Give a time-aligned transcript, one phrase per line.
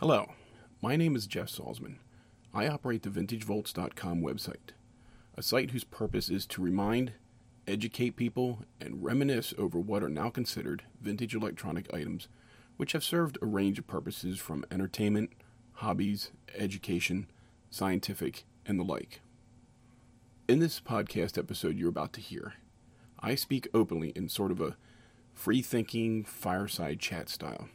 [0.00, 0.32] Hello,
[0.80, 1.96] my name is Jeff Salzman.
[2.54, 4.70] I operate the VintageVolts.com website,
[5.36, 7.12] a site whose purpose is to remind,
[7.68, 12.28] educate people, and reminisce over what are now considered vintage electronic items
[12.78, 15.32] which have served a range of purposes from entertainment,
[15.72, 17.26] hobbies, education,
[17.68, 19.20] scientific, and the like.
[20.48, 22.54] In this podcast episode you're about to hear,
[23.18, 24.78] I speak openly in sort of a
[25.34, 27.68] free thinking fireside chat style.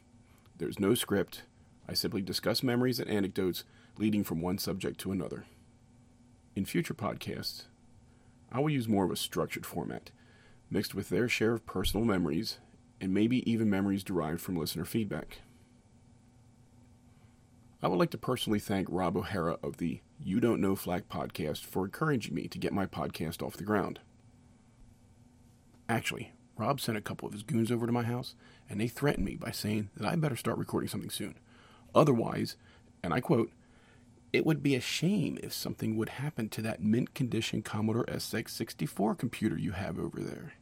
[0.58, 1.44] There's no script
[1.88, 3.64] I simply discuss memories and anecdotes
[3.98, 5.46] leading from one subject to another.
[6.56, 7.66] In future podcasts,
[8.52, 10.12] I will use more of a structured format,
[10.70, 12.60] mixed with their share of personal memories
[13.02, 15.40] and maybe even memories derived from listener feedback.
[17.84, 21.64] I would like to personally thank Rob O'Hara of the You Don't Know Flack podcast
[21.64, 24.00] for encouraging me to get my podcast off the ground.
[25.88, 28.34] Actually, Rob sent a couple of his goons over to my house,
[28.70, 31.36] and they threatened me by saying that I better start recording something soon.
[31.96, 32.58] Otherwise,
[33.02, 33.52] and I quote,
[34.34, 39.18] it would be a shame if something would happen to that mint condition Commodore SX64
[39.18, 40.54] computer you have over there.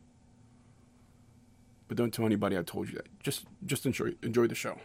[1.87, 3.19] But don't tell anybody I told you that.
[3.19, 4.77] Just just enjoy enjoy the show.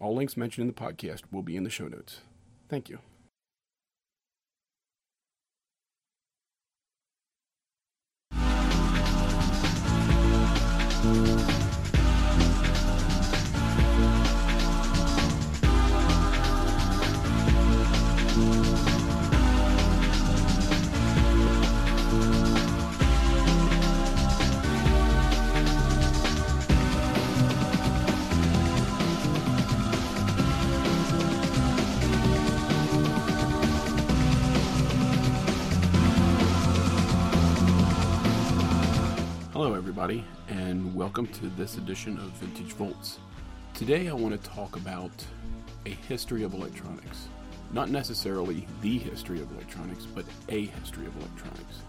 [0.00, 2.20] All links mentioned in the podcast will be in the show notes.
[2.68, 2.98] Thank you.
[39.62, 43.20] Hello, everybody, and welcome to this edition of Vintage Volts.
[43.74, 45.12] Today, I want to talk about
[45.86, 47.28] a history of electronics.
[47.72, 51.82] Not necessarily the history of electronics, but a history of electronics.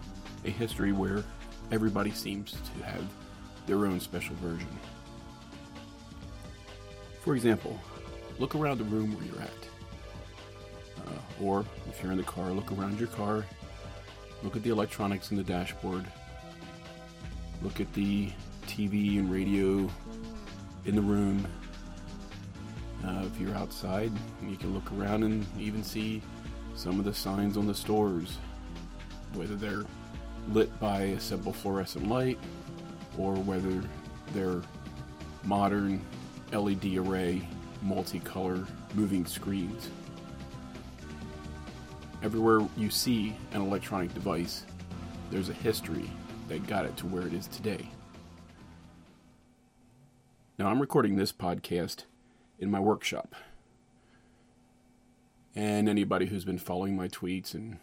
[0.44, 1.24] A history where
[1.72, 3.02] everybody seems to have
[3.66, 4.68] their own special version.
[7.22, 7.76] For example,
[8.38, 11.08] look around the room where you're at.
[11.08, 13.44] Uh, or if you're in the car, look around your car,
[14.44, 16.06] look at the electronics in the dashboard,
[17.64, 18.30] look at the
[18.66, 19.88] TV and radio
[20.84, 21.46] in the room.
[23.02, 24.12] Uh, if you're outside,
[24.46, 26.20] you can look around and even see
[26.76, 28.36] some of the signs on the stores,
[29.32, 29.84] whether they're
[30.50, 32.38] lit by a simple fluorescent light
[33.16, 33.82] or whether
[34.34, 34.60] they're
[35.42, 36.04] modern
[36.52, 37.48] LED array
[37.82, 39.88] multicolor moving screens.
[42.22, 44.64] Everywhere you see an electronic device,
[45.30, 46.10] there's a history
[46.48, 47.90] that got it to where it is today.
[50.58, 52.04] Now, I'm recording this podcast
[52.58, 53.34] in my workshop.
[55.54, 57.78] And anybody who's been following my tweets and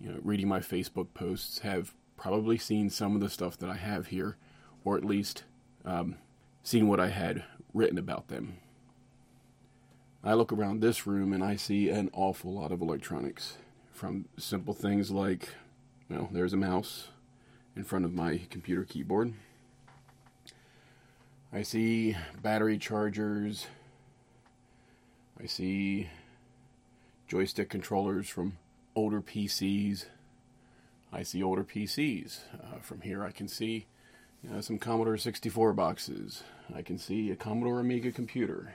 [0.00, 3.76] you know reading my Facebook posts have probably seen some of the stuff that I
[3.76, 4.36] have here,
[4.84, 5.44] or at least
[5.84, 6.16] um,
[6.62, 8.58] seen what I had written about them.
[10.24, 13.58] I look around this room and I see an awful lot of electronics,
[13.92, 15.48] from simple things like,
[16.08, 17.08] well, there's a mouse,
[17.76, 19.32] in front of my computer keyboard.
[21.52, 23.66] I see battery chargers.
[25.42, 26.08] I see
[27.28, 28.58] joystick controllers from
[28.94, 30.06] older PCs.
[31.12, 32.40] I see older PCs.
[32.54, 33.86] Uh, from here, I can see
[34.42, 36.42] you know, some Commodore 64 boxes.
[36.74, 38.74] I can see a Commodore Amiga computer,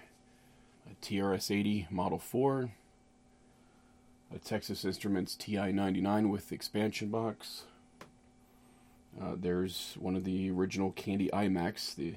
[0.89, 2.71] a TRS 80 Model 4,
[4.33, 7.63] a Texas Instruments TI 99 with expansion box,
[9.21, 12.15] uh, there's one of the original Candy iMacs, the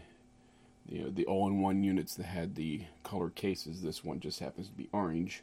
[0.88, 3.82] the, uh, the all-in-one units that had the color cases.
[3.82, 5.42] This one just happens to be orange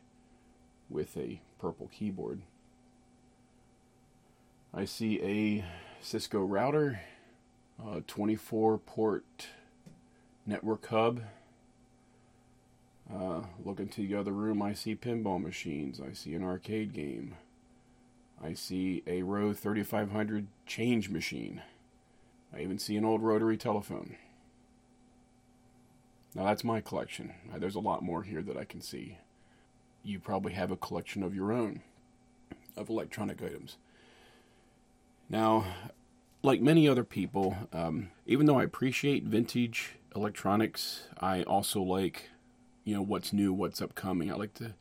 [0.89, 2.41] with a purple keyboard.
[4.73, 5.65] I see a
[6.01, 6.99] Cisco router,
[7.81, 9.47] 24-port
[10.45, 11.21] network hub.
[13.11, 16.01] Uh, look into the other room, I see pinball machines.
[16.01, 17.35] I see an arcade game.
[18.43, 21.61] I see a Rode 3500 change machine.
[22.53, 24.15] I even see an old rotary telephone.
[26.35, 27.33] Now that's my collection.
[27.57, 29.17] There's a lot more here that I can see.
[30.03, 31.81] You probably have a collection of your own
[32.77, 33.77] of electronic items.
[35.29, 35.65] Now,
[36.43, 42.29] like many other people, um, even though I appreciate vintage electronics, I also like,
[42.83, 44.31] you know, what's new, what's upcoming.
[44.31, 44.75] I like to,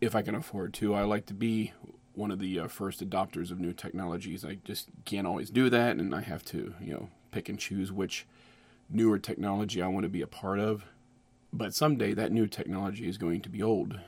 [0.00, 1.72] if I can afford to, I like to be
[2.14, 4.44] one of the uh, first adopters of new technologies.
[4.44, 7.90] I just can't always do that, and I have to, you know, pick and choose
[7.92, 8.26] which
[8.88, 10.84] newer technology I want to be a part of.
[11.52, 13.98] But someday that new technology is going to be old.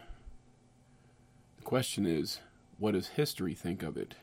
[1.56, 2.40] The question is,
[2.78, 4.14] what does history think of it?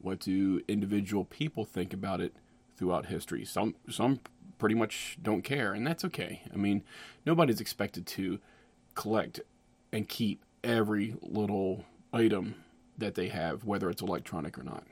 [0.00, 2.34] What do individual people think about it
[2.76, 3.44] throughout history?
[3.44, 4.20] Some some
[4.58, 6.42] pretty much don't care, and that's okay.
[6.52, 6.84] I mean,
[7.26, 8.38] nobody's expected to
[8.94, 9.40] collect
[9.92, 12.54] and keep every little item
[12.98, 14.84] that they have, whether it's electronic or not.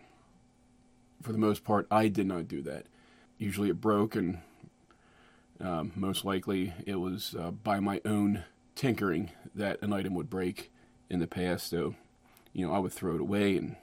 [1.22, 2.86] For the most part, I did not do that.
[3.38, 4.38] Usually it broke, and
[5.60, 8.44] um, most likely it was uh, by my own
[8.74, 10.70] tinkering that an item would break
[11.10, 11.68] in the past.
[11.68, 11.94] So,
[12.52, 13.56] you know, I would throw it away.
[13.56, 13.76] And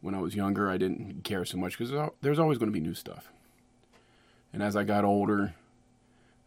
[0.00, 2.86] when I was younger, I didn't care so much because there's always going to be
[2.86, 3.30] new stuff.
[4.52, 5.54] And as I got older,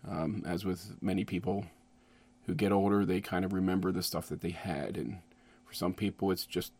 [0.07, 1.65] um, as with many people
[2.45, 4.97] who get older, they kind of remember the stuff that they had.
[4.97, 5.19] And
[5.65, 6.71] for some people, it's just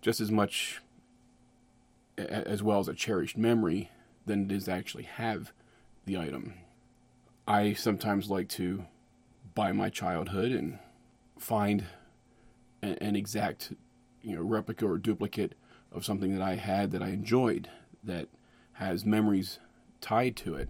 [0.00, 0.80] just as much
[2.18, 3.90] as well as a cherished memory
[4.24, 5.52] than it is to actually have
[6.06, 6.54] the item.
[7.46, 8.86] I sometimes like to
[9.54, 10.78] buy my childhood and
[11.38, 11.84] find
[12.82, 13.72] an, exact,
[14.22, 15.54] you know, replica or duplicate
[15.92, 17.68] of something that I had that I enjoyed
[18.02, 18.28] that
[18.74, 19.58] has memories
[20.00, 20.68] tied to it.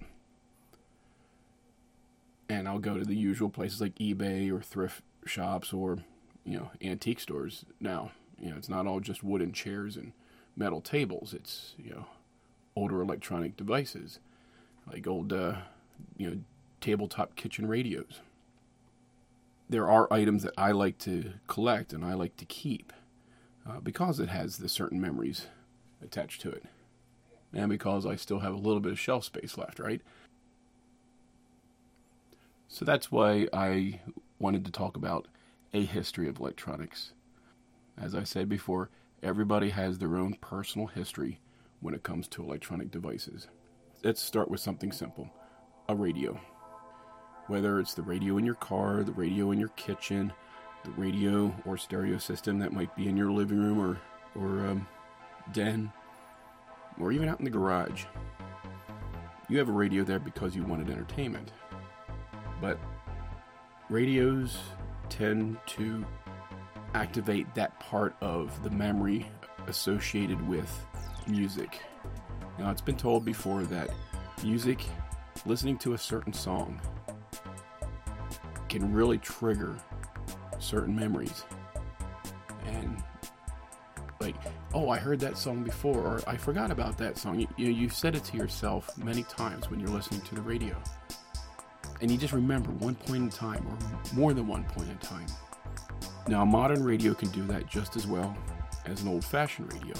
[2.48, 5.98] And I'll go to the usual places like eBay or thrift shops or,
[6.44, 8.12] you know, antique stores now.
[8.38, 10.12] You know, it's not all just wooden chairs and
[10.56, 11.34] metal tables.
[11.34, 12.06] It's, you know,
[12.74, 14.18] older electronic devices
[14.86, 15.56] like old, uh,
[16.16, 16.36] you know,
[16.80, 18.20] tabletop kitchen radios.
[19.68, 22.92] There are items that I like to collect and I like to keep
[23.68, 25.46] uh, because it has the certain memories
[26.02, 26.64] attached to it.
[27.52, 30.02] And because I still have a little bit of shelf space left, right?
[32.68, 34.00] So that's why I
[34.38, 35.26] wanted to talk about
[35.72, 37.12] a history of electronics.
[37.98, 38.90] As I said before,
[39.22, 41.40] everybody has their own personal history
[41.80, 43.48] when it comes to electronic devices.
[44.04, 45.30] Let's start with something simple
[45.88, 46.38] a radio.
[47.46, 50.32] Whether it's the radio in your car, the radio in your kitchen,
[50.84, 53.98] the radio or stereo system that might be in your living room or,
[54.34, 54.86] or um,
[55.52, 55.90] den,
[57.00, 58.04] or even out in the garage.
[59.48, 61.52] You have a radio there because you wanted entertainment.
[62.60, 62.78] But
[63.88, 64.58] radios
[65.08, 66.04] tend to
[66.96, 69.26] activate that part of the memory
[69.66, 70.70] associated with
[71.26, 71.80] music.
[72.58, 73.90] Now, it's been told before that
[74.42, 74.82] music,
[75.44, 76.80] listening to a certain song,
[78.70, 79.76] can really trigger
[80.58, 81.44] certain memories.
[82.64, 83.02] And
[84.18, 84.36] like,
[84.72, 87.40] oh, I heard that song before, or I forgot about that song.
[87.40, 90.74] You, know, you've said it to yourself many times when you're listening to the radio.
[92.00, 95.26] And you just remember one point in time, or more than one point in time.
[96.28, 98.36] Now, modern radio can do that just as well
[98.84, 99.94] as an old fashioned radio.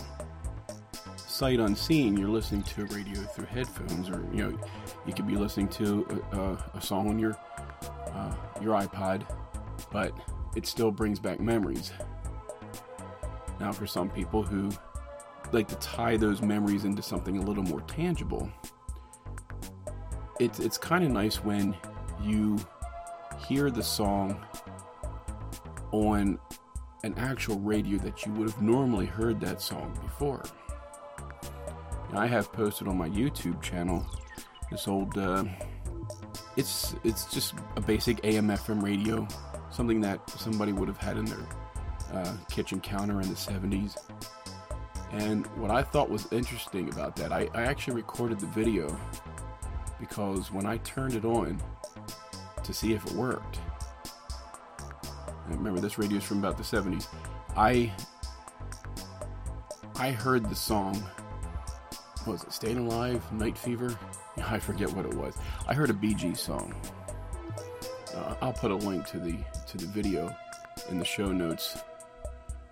[1.17, 4.58] Sight unseen, you're listening to a radio through headphones, or you know,
[5.06, 7.37] you could be listening to a, a song on your
[8.12, 9.23] uh, your iPod,
[9.93, 10.12] but
[10.56, 11.93] it still brings back memories.
[13.61, 14.70] Now, for some people who
[15.52, 18.50] like to tie those memories into something a little more tangible,
[20.40, 21.76] it's it's kind of nice when
[22.20, 22.58] you
[23.46, 24.44] hear the song
[25.93, 26.38] on
[27.05, 30.43] an actual radio that you would have normally heard that song before.
[32.12, 34.06] I have posted on my YouTube channel
[34.71, 35.44] this old uh,
[36.56, 39.27] it's it's just a basic AM/FM radio,
[39.71, 41.47] something that somebody would have had in their
[42.12, 43.97] uh, kitchen counter in the 70s.
[45.12, 48.99] And what I thought was interesting about that, I, I actually recorded the video
[50.00, 51.61] because when I turned it on
[52.62, 53.61] to see if it worked,
[55.49, 57.07] remember this radio is from about the 70s.
[57.57, 57.93] I
[59.99, 61.03] I heard the song.
[62.26, 63.99] was it Staying Alive, Night Fever?
[64.45, 65.37] I forget what it was.
[65.67, 66.75] I heard a Gees song.
[68.15, 69.38] Uh, I'll put a link to the
[69.69, 70.35] to the video
[70.91, 71.79] in the show notes,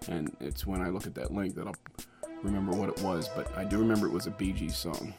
[0.09, 1.77] and it's when I look at that link that I'll
[2.43, 3.29] remember what it was.
[3.29, 5.15] But I do remember it was a Gees song,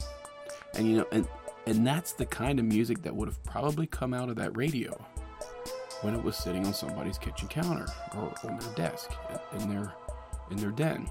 [0.74, 1.26] and you know, and
[1.66, 4.96] and that's the kind of music that would have probably come out of that radio
[6.02, 9.10] when it was sitting on somebody's kitchen counter or on their desk
[9.58, 9.92] in their
[10.50, 11.08] in their den.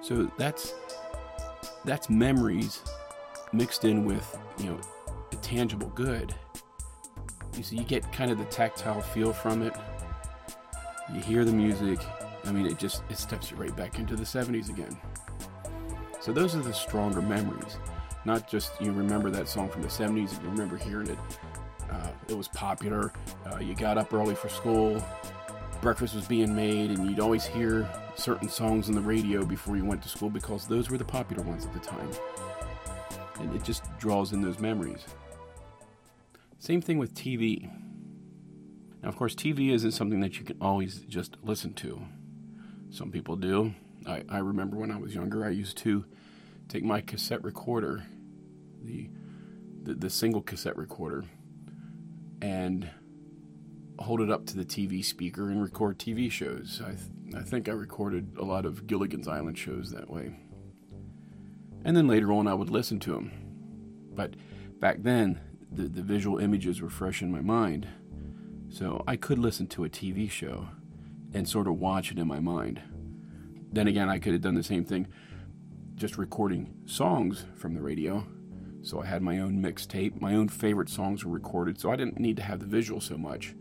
[0.00, 0.74] So that's
[1.84, 2.82] that's memories
[3.52, 4.80] mixed in with you know
[5.30, 6.34] the tangible good.
[7.56, 9.74] You see, you get kind of the tactile feel from it.
[11.12, 11.98] You hear the music.
[12.44, 14.96] I mean, it just it steps you right back into the 70s again.
[16.20, 17.78] So those are the stronger memories.
[18.24, 21.18] Not just you remember that song from the 70s and you remember hearing it.
[22.28, 23.12] It was popular.
[23.50, 25.02] Uh, you got up early for school.
[25.80, 29.84] Breakfast was being made, and you'd always hear certain songs on the radio before you
[29.84, 32.10] went to school because those were the popular ones at the time
[33.40, 35.04] and it just draws in those memories.
[36.58, 37.70] Same thing with TV.
[39.02, 42.02] Now, of course, TV isn't something that you can always just listen to.
[42.90, 43.74] Some people do.
[44.06, 46.04] I, I remember when I was younger, I used to
[46.68, 48.04] take my cassette recorder,
[48.82, 49.08] the,
[49.82, 51.24] the, the single cassette recorder,
[52.40, 52.90] and
[53.98, 56.80] hold it up to the TV speaker and record TV shows.
[56.84, 60.36] I, th- I think I recorded a lot of Gilligan's Island shows that way.
[61.84, 63.32] And then later on, I would listen to them.
[64.14, 64.34] But
[64.80, 65.40] back then,
[65.70, 67.88] the, the visual images were fresh in my mind.
[68.68, 70.68] So I could listen to a TV show
[71.32, 72.80] and sort of watch it in my mind.
[73.72, 75.08] Then again, I could have done the same thing,
[75.94, 78.26] just recording songs from the radio.
[78.82, 80.20] So I had my own mixtape.
[80.20, 83.18] My own favorite songs were recorded, so I didn't need to have the visual so
[83.18, 83.54] much,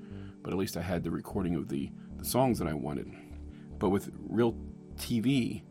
[0.43, 3.11] but at least I had the recording of the, the songs that I wanted.
[3.79, 4.55] But with real
[4.95, 5.63] TV,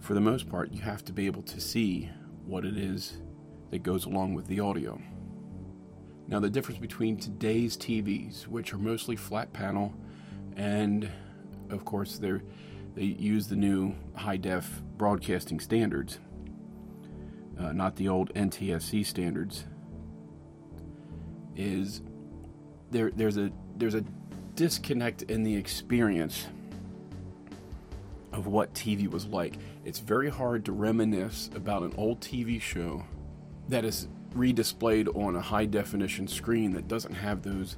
[0.00, 2.10] for the most part, you have to be able to see
[2.44, 3.18] what it is
[3.70, 5.00] that goes along with the audio.
[6.26, 9.94] Now, the difference between today's TVs, which are mostly flat panel,
[10.56, 11.08] and
[11.70, 16.18] of course, they use the new high def broadcasting standards,
[17.58, 19.64] uh, not the old NTSC standards,
[21.56, 22.02] is
[22.90, 24.04] there, there's, a, there's a
[24.54, 26.46] disconnect in the experience
[28.32, 29.54] of what TV was like.
[29.84, 33.04] It's very hard to reminisce about an old TV show
[33.68, 37.76] that is redisplayed on a high definition screen that doesn't have those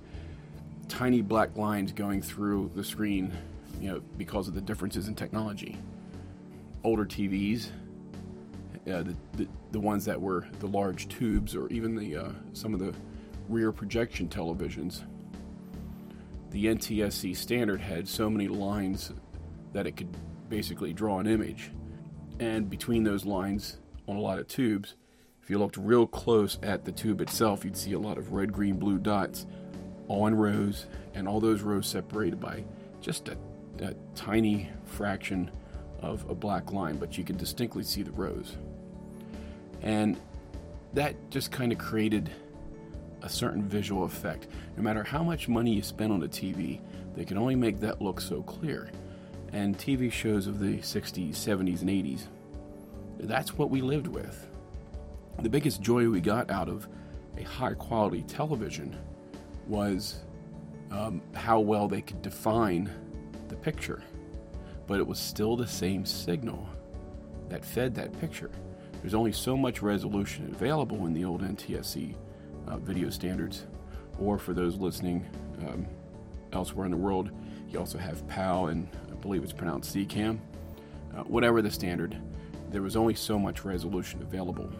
[0.88, 3.32] tiny black lines going through the screen,
[3.80, 5.78] you know, because of the differences in technology.
[6.82, 7.70] Older TVs,
[8.86, 12.74] uh, the, the, the ones that were the large tubes, or even the uh, some
[12.74, 12.94] of the
[13.48, 15.02] rear projection televisions,
[16.50, 19.12] the NTSC standard had so many lines
[19.72, 20.08] that it could
[20.48, 21.70] basically draw an image,
[22.38, 24.94] and between those lines on a lot of tubes
[25.50, 28.52] if you looked real close at the tube itself, you'd see a lot of red,
[28.52, 29.46] green, blue dots
[30.06, 32.64] all in rows, and all those rows separated by
[33.00, 33.36] just a,
[33.80, 35.50] a tiny fraction
[36.00, 38.58] of a black line, but you could distinctly see the rows.
[39.82, 40.20] And
[40.94, 42.30] that just kind of created
[43.22, 44.48] a certain visual effect.
[44.76, 46.80] No matter how much money you spend on a TV,
[47.14, 48.90] they can only make that look so clear.
[49.52, 52.22] And TV shows of the 60s, 70s, and 80s,
[53.18, 54.46] that's what we lived with
[55.42, 56.86] the biggest joy we got out of
[57.38, 58.96] a high quality television
[59.66, 60.20] was
[60.90, 62.90] um, how well they could define
[63.48, 64.02] the picture.
[64.86, 66.68] But it was still the same signal
[67.48, 68.50] that fed that picture.
[69.00, 72.14] There's only so much resolution available in the old NTSC
[72.68, 73.66] uh, video standards,
[74.18, 75.26] or for those listening
[75.60, 75.86] um,
[76.52, 77.30] elsewhere in the world,
[77.68, 80.38] you also have PAL and I believe it's pronounced SECAM.
[81.16, 82.20] Uh, whatever the standard,
[82.70, 84.70] there was only so much resolution available.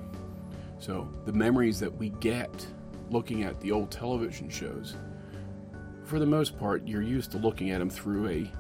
[0.79, 2.67] So the memories that we get
[3.11, 4.97] looking at the old television shows,
[6.05, 8.53] for the most part, you're used to looking at them through a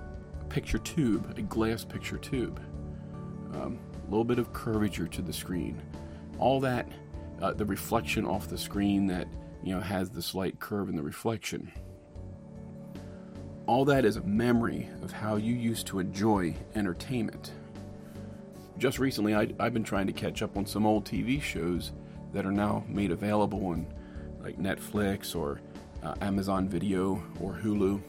[0.48, 2.60] picture tube, a glass picture tube.
[3.54, 3.78] Um,
[4.10, 5.80] little bit of curvature to the screen.
[6.38, 6.88] All that,
[7.40, 9.28] uh, the reflection off the screen that
[9.62, 11.70] you know has the slight curve in the reflection.
[13.66, 17.52] All that is a memory of how you used to enjoy entertainment.
[18.78, 21.92] Just recently, I, I've been trying to catch up on some old TV shows
[22.32, 23.86] that are now made available on
[24.42, 25.60] like Netflix or
[26.02, 28.00] uh, Amazon Video or Hulu.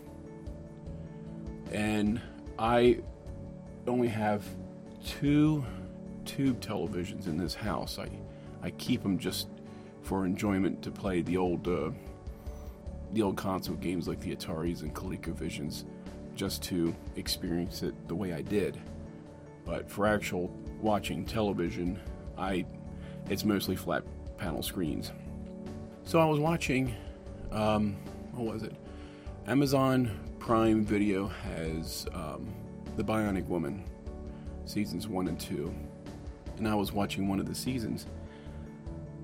[1.72, 2.22] And
[2.58, 3.00] I
[3.88, 4.44] only have
[5.06, 5.66] two
[6.26, 8.00] tube televisions in this house.
[8.00, 8.10] I
[8.64, 9.48] I keep them just
[10.04, 11.92] for enjoyment to play the old uh,
[13.14, 15.84] the old console games like the Ataris and ColecoVisions,
[16.36, 18.80] just to experience it the way I did.
[19.66, 20.50] But for actual
[20.80, 22.00] watching television,
[22.38, 22.66] I
[23.30, 24.04] it's mostly flat
[24.38, 25.12] panel screens.
[26.04, 26.96] So I was watching,
[27.52, 27.96] um,
[28.34, 28.76] what was it?
[29.48, 32.52] Amazon Prime Video has um,
[32.98, 33.84] The Bionic Woman,
[34.66, 35.74] seasons one and two.
[36.58, 38.06] And I was watching one of the seasons.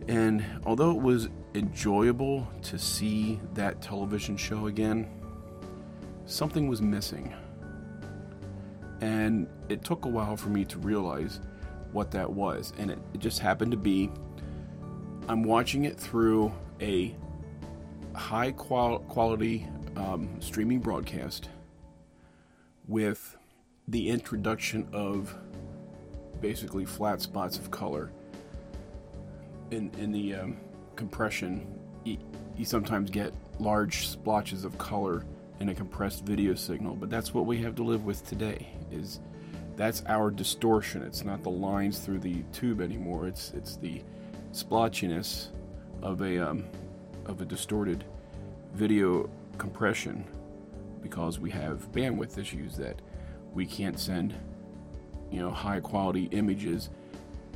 [0.07, 5.09] And although it was enjoyable to see that television show again,
[6.25, 7.33] something was missing.
[9.01, 11.39] And it took a while for me to realize
[11.91, 12.73] what that was.
[12.77, 14.09] And it, it just happened to be
[15.29, 17.13] I'm watching it through a
[18.15, 19.67] high qual- quality
[19.97, 21.49] um, streaming broadcast
[22.87, 23.37] with
[23.89, 25.35] the introduction of
[26.41, 28.11] basically flat spots of color.
[29.71, 30.57] In, in the um,
[30.95, 31.67] compression,
[32.03, 32.17] you,
[32.55, 35.25] you sometimes get large splotches of color
[35.59, 38.67] in a compressed video signal, but that's what we have to live with today.
[38.91, 39.19] Is
[39.75, 41.03] that's our distortion.
[41.03, 43.27] It's not the lines through the tube anymore.
[43.27, 44.01] It's it's the
[44.51, 45.49] splotchiness
[46.01, 46.65] of a um,
[47.25, 48.03] of a distorted
[48.73, 50.25] video compression
[51.01, 53.01] because we have bandwidth issues that
[53.53, 54.33] we can't send
[55.31, 56.89] you know high quality images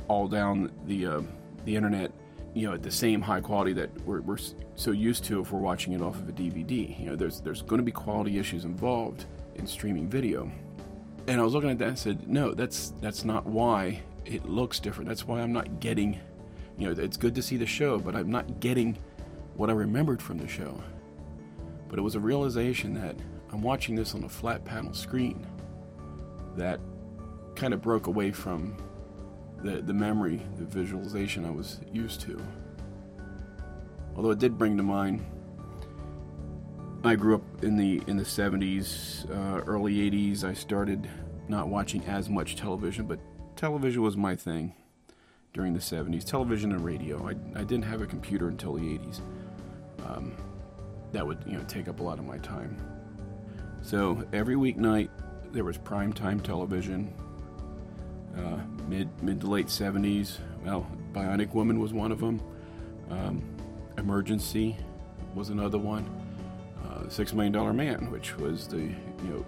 [0.08, 1.22] all down the uh,
[1.64, 2.12] the internet
[2.54, 4.38] you know at the same high quality that we're, we're
[4.74, 7.62] so used to if we're watching it off of a DVD you know there's there's
[7.62, 9.24] going to be quality issues involved
[9.54, 10.50] in streaming video.
[11.28, 14.80] And I was looking at that and said no that's that's not why it looks
[14.80, 15.08] different.
[15.08, 16.18] That's why I'm not getting
[16.76, 18.98] you know it's good to see the show but I'm not getting
[19.56, 20.80] what I remembered from the show.
[21.88, 23.16] But it was a realization that
[23.52, 25.46] I'm watching this on a flat panel screen
[26.56, 26.80] that
[27.54, 28.76] kind of broke away from
[29.62, 32.40] the, the memory, the visualization I was used to.
[34.16, 35.24] Although it did bring to mind,
[37.04, 40.44] I grew up in the in the 70s, uh, early 80s.
[40.44, 41.08] I started
[41.48, 43.18] not watching as much television, but
[43.56, 44.74] television was my thing
[45.52, 46.24] during the 70s.
[46.24, 47.26] Television and radio.
[47.26, 49.20] I, I didn't have a computer until the 80s.
[50.06, 50.36] Um,
[51.12, 52.76] that would you know take up a lot of my time.
[53.82, 55.08] So every weeknight
[55.52, 57.12] there was prime time television.
[58.36, 58.58] Uh,
[58.88, 60.38] mid mid to late 70s.
[60.64, 62.40] Well, Bionic Woman was one of them.
[63.10, 63.42] Um,
[63.98, 64.76] Emergency
[65.34, 66.08] was another one.
[66.88, 69.46] Uh, Six Million Dollar Man, which was the you know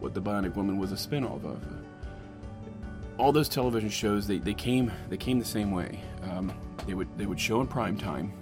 [0.00, 1.62] what the Bionic Woman was a spin-off of.
[3.18, 6.00] all those television shows they, they came they came the same way.
[6.30, 6.52] Um,
[6.86, 8.32] they would they would show in prime time,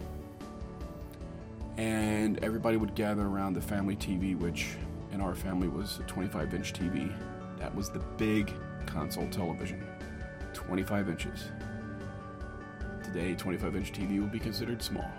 [1.77, 4.77] and everybody would gather around the family TV, which
[5.13, 7.13] in our family was a 25 inch TV.
[7.59, 8.53] That was the big
[8.85, 9.87] console television,
[10.53, 11.51] 25 inches.
[13.03, 15.11] Today, 25 inch TV would be considered small.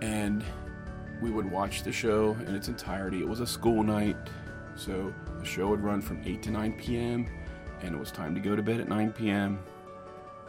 [0.00, 0.44] And
[1.20, 3.20] we would watch the show in its entirety.
[3.20, 4.16] It was a school night,
[4.76, 7.26] so the show would run from 8 to 9 p.m.,
[7.82, 9.58] and it was time to go to bed at 9 p.m.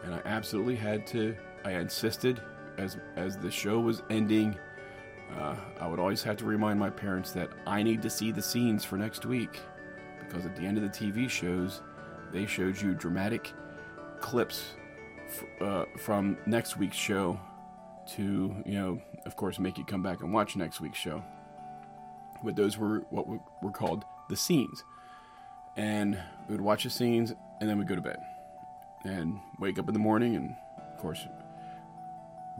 [0.03, 2.41] And I absolutely had to, I insisted
[2.77, 4.57] as, as the show was ending
[5.37, 8.41] uh, I would always have to remind my parents that I need to see the
[8.41, 9.59] scenes for next week
[10.31, 11.81] because at the end of the TV shows,
[12.31, 13.51] they showed you dramatic
[14.22, 14.75] clips
[15.27, 17.37] f- uh, from next week's show
[18.15, 21.22] to, you know, of course, make you come back and watch next week's show.
[22.44, 24.83] But those were what were called the scenes.
[25.75, 26.17] And
[26.48, 28.20] we would watch the scenes and then we'd go to bed
[29.03, 30.35] and wake up in the morning.
[30.35, 30.55] And
[30.94, 31.27] of course,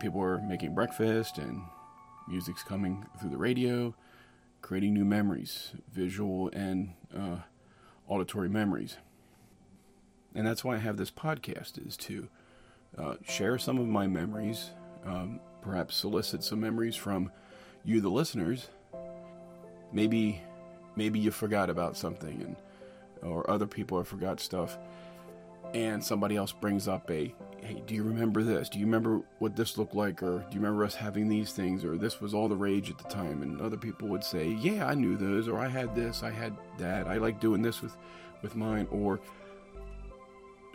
[0.02, 1.62] people were making breakfast and
[2.28, 3.96] Music's coming through the radio,
[4.62, 7.38] creating new memories, visual and uh,
[8.12, 8.98] auditory memories.
[10.36, 12.28] And that's why I have this podcast is to
[12.98, 14.72] uh, share some of my memories,
[15.06, 17.32] um, perhaps solicit some memories from
[17.86, 18.68] you, the listeners.
[19.94, 20.42] Maybe,
[20.98, 22.56] maybe you forgot about something, and
[23.22, 24.78] or other people have forgot stuff,
[25.74, 28.70] and somebody else brings up a hey, do you remember this?
[28.70, 30.22] Do you remember what this looked like?
[30.24, 31.86] Or do you remember us having these things?
[31.86, 33.42] Or this was all the rage at the time.
[33.44, 35.48] And other people would say, yeah, I knew those.
[35.48, 37.08] Or I had this, I had that.
[37.08, 37.96] I like doing this with,
[38.42, 38.88] with mine.
[38.92, 39.20] Or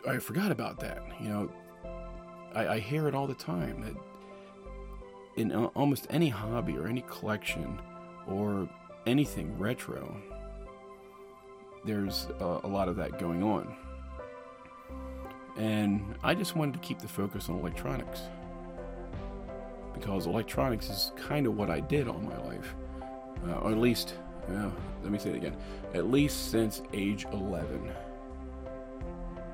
[0.07, 1.03] I forgot about that.
[1.21, 1.51] You know,
[2.55, 3.95] I, I hear it all the time that
[5.41, 7.79] in almost any hobby or any collection
[8.27, 8.67] or
[9.05, 10.15] anything retro,
[11.85, 13.75] there's a, a lot of that going on.
[15.57, 18.21] And I just wanted to keep the focus on electronics.
[19.93, 22.75] Because electronics is kind of what I did all my life.
[23.47, 24.15] Uh, or at least,
[24.47, 25.55] well, let me say it again,
[25.93, 27.91] at least since age 11.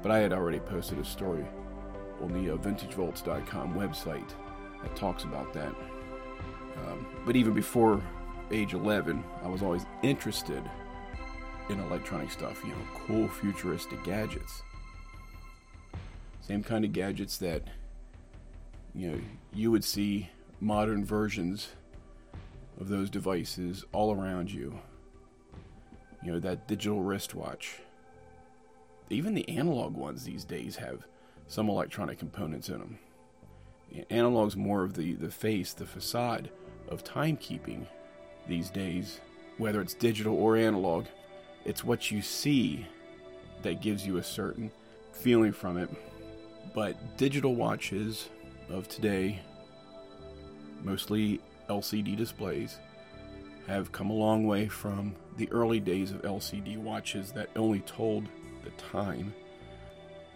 [0.02, 1.46] But I had already posted a story
[2.22, 4.30] on the uh, vintagevolts.com website
[4.82, 5.74] that talks about that.
[6.86, 8.02] Um, but even before
[8.52, 10.64] age 11, I was always interested
[11.70, 14.64] in electronic stuff, you know, cool futuristic gadgets.
[16.46, 17.64] Same kind of gadgets that
[18.94, 19.20] you know
[19.54, 20.30] you would see
[20.60, 21.70] modern versions
[22.80, 24.78] of those devices all around you.
[26.22, 27.80] You know, that digital wristwatch.
[29.10, 31.06] Even the analog ones these days have
[31.48, 33.00] some electronic components in them.
[34.10, 36.50] Analog's more of the, the face, the facade
[36.90, 37.86] of timekeeping
[38.48, 39.22] these days,
[39.58, 41.06] whether it's digital or analog.
[41.64, 42.86] It's what you see
[43.62, 44.72] that gives you a certain
[45.14, 45.90] feeling from it.
[46.74, 48.30] But digital watches
[48.70, 49.40] of today,
[50.84, 52.80] mostly LCD displays,
[53.68, 58.28] have come a long way from the early days of LCD watches that only told
[58.64, 59.34] the time.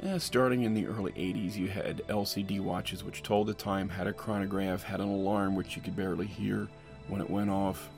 [0.01, 4.05] Yeah, starting in the early 80s, you had LCD watches which told the time, had
[4.05, 6.67] a chronograph, had an alarm which you could barely hear
[7.07, 7.89] when it went off,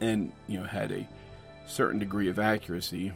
[0.00, 1.08] and you know had a
[1.66, 3.12] certain degree of accuracy.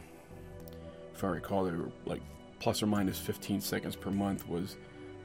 [1.13, 2.21] If I recall, they were like
[2.61, 4.77] plus or minus 15 seconds per month was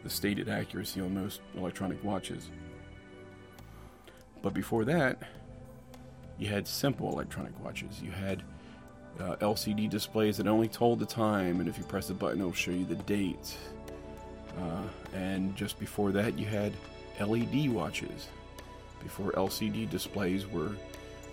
[0.03, 2.51] the stated accuracy on most electronic watches.
[4.43, 5.19] But before that,
[6.39, 8.01] you had simple electronic watches.
[8.03, 8.43] You had
[9.21, 12.55] uh, LCD displays that only told the time, and if you press the button, it'll
[12.55, 13.55] show you the date.
[14.59, 14.83] Uh,
[15.15, 16.73] and just before that, you had
[17.21, 18.29] LED watches.
[19.03, 20.73] Before LCD displays were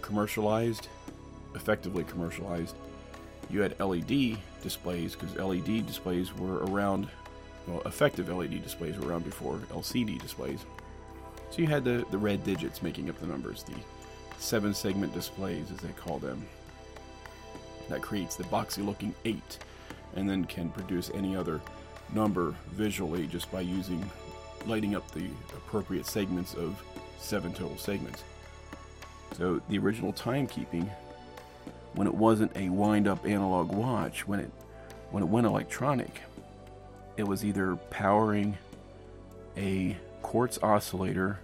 [0.02, 0.90] commercialized,
[1.56, 2.76] effectively commercialized,
[3.50, 7.08] you had LED displays because LED displays were around,
[7.68, 10.66] well, effective LED displays were around before LCD displays.
[11.52, 13.76] So you had the, the red digits making up the numbers, the
[14.40, 16.44] seven segment displays as they call them.
[17.90, 19.40] That creates the boxy looking 8
[20.16, 21.62] and then can produce any other
[22.14, 24.04] number visually just by using
[24.66, 26.82] lighting up the appropriate segments of
[27.20, 28.24] seven total segments.
[29.38, 30.90] So the original timekeeping,
[31.96, 34.52] when it wasn't a wind-up analog watch, when it
[35.12, 36.22] when it went electronic,
[37.18, 38.58] it was either powering
[39.56, 41.40] a quartz oscillator,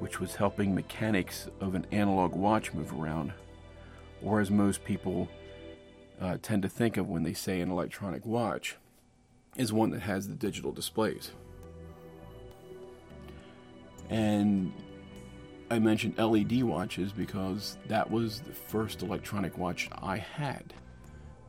[0.00, 3.32] which was helping mechanics of an analog watch move around,
[4.22, 5.28] or as most people
[6.20, 8.76] uh, tend to think of when they say an electronic watch,
[9.56, 11.30] is one that has the digital displays.
[14.10, 14.72] And
[15.74, 20.72] I mentioned LED watches because that was the first electronic watch I had.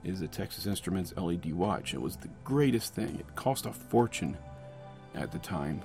[0.03, 1.93] Is a Texas Instruments LED watch.
[1.93, 3.17] It was the greatest thing.
[3.19, 4.35] It cost a fortune
[5.13, 5.79] at the time,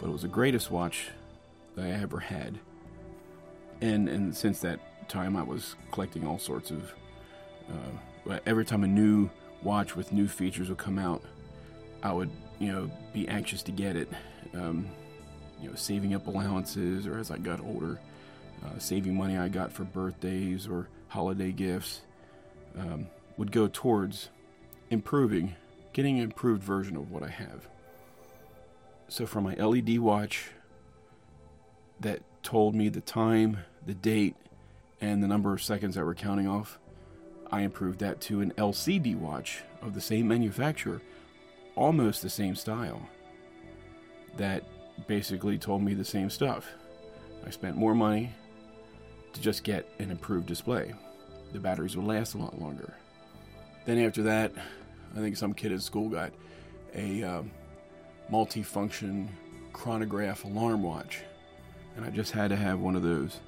[0.00, 1.10] but it was the greatest watch
[1.76, 2.58] that I ever had.
[3.80, 6.92] And and since that time, I was collecting all sorts of.
[7.70, 9.30] Uh, every time a new
[9.62, 11.22] watch with new features would come out,
[12.02, 14.08] I would you know be anxious to get it.
[14.54, 14.88] Um,
[15.64, 17.98] you know, saving up allowances, or as I got older,
[18.62, 22.02] uh, saving money I got for birthdays or holiday gifts,
[22.78, 23.06] um,
[23.38, 24.28] would go towards
[24.90, 25.56] improving,
[25.94, 27.66] getting an improved version of what I have.
[29.08, 30.50] So for my LED watch
[31.98, 34.36] that told me the time, the date,
[35.00, 36.78] and the number of seconds that we're counting off,
[37.50, 41.00] I improved that to an LCD watch of the same manufacturer,
[41.74, 43.08] almost the same style,
[44.36, 44.64] that
[45.06, 46.66] basically told me the same stuff.
[47.46, 48.32] I spent more money
[49.32, 50.94] to just get an improved display.
[51.52, 52.94] The batteries would last a lot longer.
[53.84, 54.52] Then after that,
[55.14, 56.32] I think some kid at school got
[56.94, 57.50] a um,
[58.28, 59.28] multi-function
[59.72, 61.22] chronograph alarm watch,
[61.96, 63.40] and I just had to have one of those.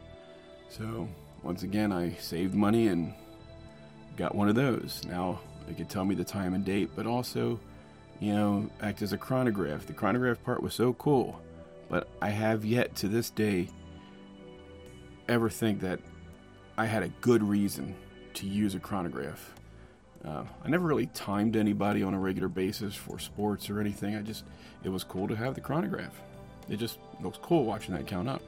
[0.69, 1.09] So
[1.43, 3.15] once again, I saved money and
[4.17, 5.03] got one of those.
[5.09, 7.59] Now it could tell me the time and date, but also
[8.21, 9.87] you know, act as a chronograph.
[9.87, 11.41] The chronograph part was so cool,
[11.89, 13.69] but I have yet to this day
[15.29, 16.01] ever think that
[16.79, 17.95] I had a good reason
[18.35, 19.55] to use a chronograph.
[20.25, 24.17] Uh, I never really timed anybody on a regular basis for sports or anything.
[24.17, 24.45] I just,
[24.83, 26.21] it was cool to have the chronograph.
[26.69, 28.43] It just looks cool watching that count up.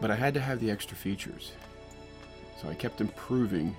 [0.00, 1.52] But I had to have the extra features.
[2.60, 3.74] So I kept improving,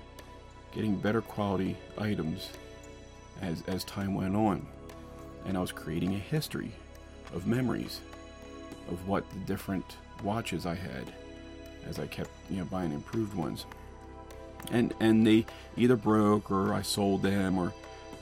[0.72, 2.50] getting better quality items
[3.40, 4.66] as, as time went on.
[5.46, 6.72] And I was creating a history
[7.34, 8.00] of memories
[8.90, 11.12] of what the different watches I had
[11.86, 13.66] as I kept you know buying improved ones.
[14.70, 15.46] And and they
[15.76, 17.72] either broke or I sold them or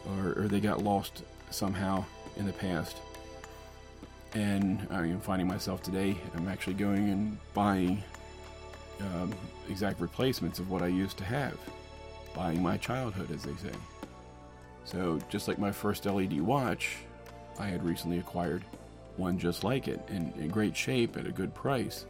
[0.06, 2.04] or, or they got lost somehow
[2.36, 2.98] in the past.
[4.34, 8.02] And I am finding myself today, I'm actually going and buying
[9.00, 9.34] um,
[9.68, 11.58] exact replacements of what I used to have,
[12.34, 13.74] buying my childhood, as they say.
[14.86, 16.96] So, just like my first LED watch,
[17.58, 18.64] I had recently acquired
[19.16, 22.06] one just like it in, in great shape at a good price.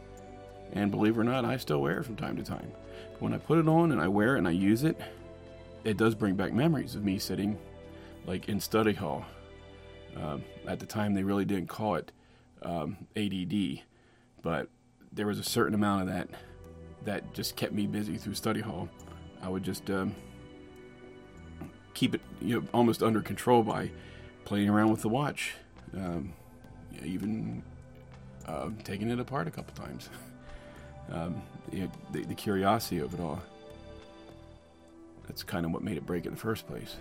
[0.73, 2.71] And believe it or not, I still wear it from time to time.
[3.13, 4.95] But when I put it on and I wear it and I use it,
[5.85, 7.57] it does bring back memories of me sitting
[8.27, 9.25] like in study hall.
[10.15, 12.11] Um, at the time, they really didn't call it
[12.61, 13.81] um, ADD,
[14.43, 14.69] but
[15.11, 16.29] there was a certain amount of that
[17.05, 18.89] that just kept me busy through study hall.
[19.41, 20.13] I would just um,
[21.97, 23.89] keep it you know almost under control by
[24.45, 25.55] playing around with the watch,
[25.95, 26.31] um,
[27.03, 27.63] even
[28.45, 30.09] uh, taking it apart a couple times.
[31.11, 33.41] um, the, the curiosity of it all.
[35.27, 36.95] That's kind of what made it break in the first place.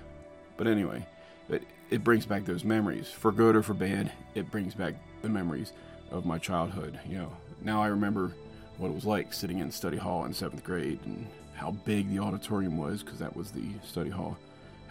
[0.56, 1.06] But anyway,
[1.48, 3.08] it, it brings back those memories.
[3.08, 5.72] For good or for bad, it brings back the memories
[6.10, 6.98] of my childhood.
[7.08, 8.32] You know, now I remember
[8.78, 12.18] what it was like sitting in study hall in seventh grade and how big the
[12.18, 14.36] auditorium was because that was the study hall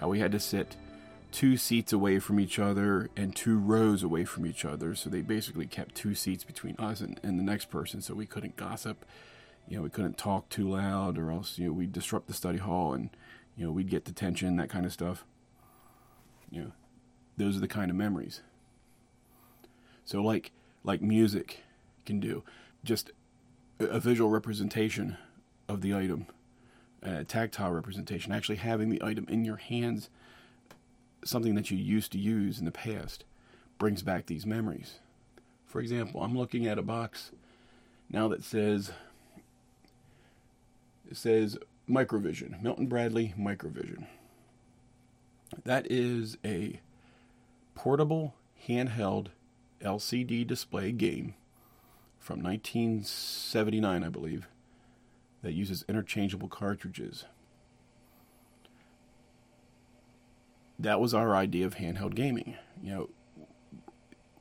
[0.06, 0.76] how we had to sit
[1.32, 4.94] two seats away from each other and two rows away from each other.
[4.94, 8.28] So they basically kept two seats between us and, and the next person so we
[8.28, 9.04] couldn't gossip.
[9.68, 12.60] You know, we couldn't talk too loud or else, you know, we'd disrupt the study
[12.60, 13.10] hall and,
[13.58, 15.26] you know, we'd get detention, that kind of stuff.
[16.52, 16.72] You know,
[17.36, 18.42] those are the kind of memories.
[20.06, 20.52] So like
[20.84, 21.62] like music
[22.06, 22.44] can do,
[22.84, 23.10] just
[23.80, 25.18] a visual representation
[25.68, 26.28] of the item,
[27.06, 30.10] a tactile representation, actually having the item in your hands,
[31.24, 33.24] something that you used to use in the past,
[33.78, 35.00] brings back these memories.
[35.66, 37.32] For example, I'm looking at a box
[38.10, 38.92] now that says
[41.10, 41.58] it says
[41.90, 44.08] Microvision, Milton Bradley Microvision.
[45.64, 46.80] That is a
[47.76, 48.34] portable
[48.68, 49.28] handheld
[49.82, 51.36] LCD display game
[52.20, 54.48] from 1979, I believe,
[55.46, 57.26] that uses interchangeable cartridges.
[60.80, 62.56] That was our idea of handheld gaming.
[62.82, 63.10] You know,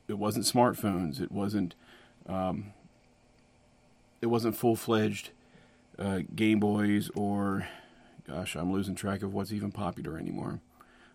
[0.08, 1.20] it wasn't smartphones.
[1.20, 1.74] It wasn't.
[2.26, 2.72] Um,
[4.22, 5.28] it wasn't full fledged
[5.98, 7.68] uh, Game Boys or,
[8.26, 10.60] gosh, I'm losing track of what's even popular anymore.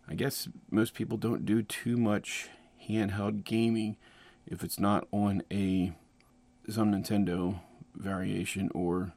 [0.08, 2.49] I guess most people don't do too much
[2.88, 3.97] handheld gaming
[4.45, 5.93] if it's not on a
[6.69, 7.62] some Nintendo
[7.95, 9.13] variation or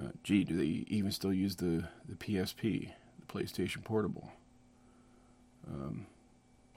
[0.00, 4.30] uh, gee, do they even still use the the PSP, the PlayStation Portable?
[5.66, 6.06] Um,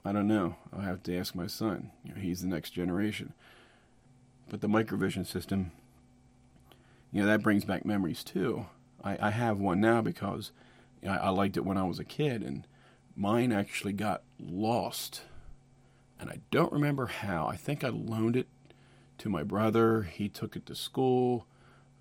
[0.04, 0.56] I don't know.
[0.72, 1.90] I'll have to ask my son.
[2.04, 3.34] You know, he's the next generation.
[4.48, 5.72] But the microvision system,
[7.12, 8.66] you know, that brings back memories too.
[9.04, 10.52] I, I have one now because
[11.06, 12.66] I, I liked it when I was a kid, and
[13.14, 15.22] mine actually got lost
[16.20, 17.46] and I don't remember how.
[17.46, 18.48] I think I loaned it
[19.18, 20.02] to my brother.
[20.02, 21.46] He took it to school.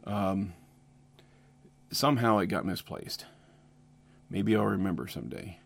[0.06, 0.54] Um,
[1.92, 3.26] somehow it got misplaced.
[4.30, 5.60] Maybe I'll remember someday.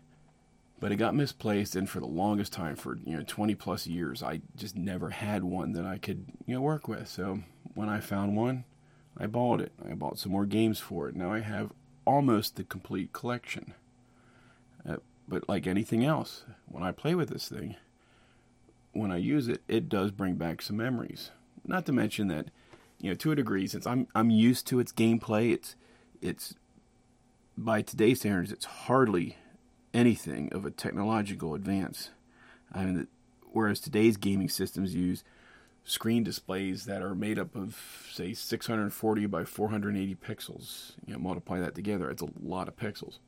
[0.80, 4.22] But it got misplaced, and for the longest time, for you know 20 plus years,
[4.22, 7.06] I just never had one that I could you know work with.
[7.06, 7.40] So
[7.74, 8.64] when I found one,
[9.16, 9.72] I bought it.
[9.88, 11.14] I bought some more games for it.
[11.14, 11.72] Now I have
[12.04, 13.74] almost the complete collection.
[14.88, 14.96] Uh,
[15.28, 17.76] but like anything else, when I play with this thing,
[18.92, 21.30] when I use it, it does bring back some memories.
[21.64, 22.46] Not to mention that,
[23.00, 25.76] you know, to a degree, since I'm I'm used to its gameplay, it's
[26.22, 26.54] it's
[27.58, 29.36] by today's standards, it's hardly
[29.92, 32.10] anything of a technological advance.
[32.72, 33.06] I mean,
[33.52, 35.22] whereas today's gaming systems use
[35.84, 40.92] screen displays that are made up of say 640 by 480 pixels.
[41.06, 43.18] You know, multiply that together, it's a lot of pixels.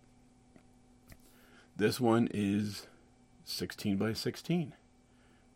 [1.77, 2.87] This one is
[3.45, 4.73] 16 by 16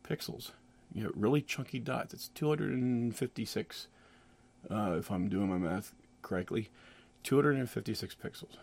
[0.02, 0.50] pixels.
[0.92, 2.12] You know, really chunky dots.
[2.12, 3.86] It's 256,
[4.70, 6.70] uh, if I'm doing my math correctly,
[7.28, 8.56] 256 pixels.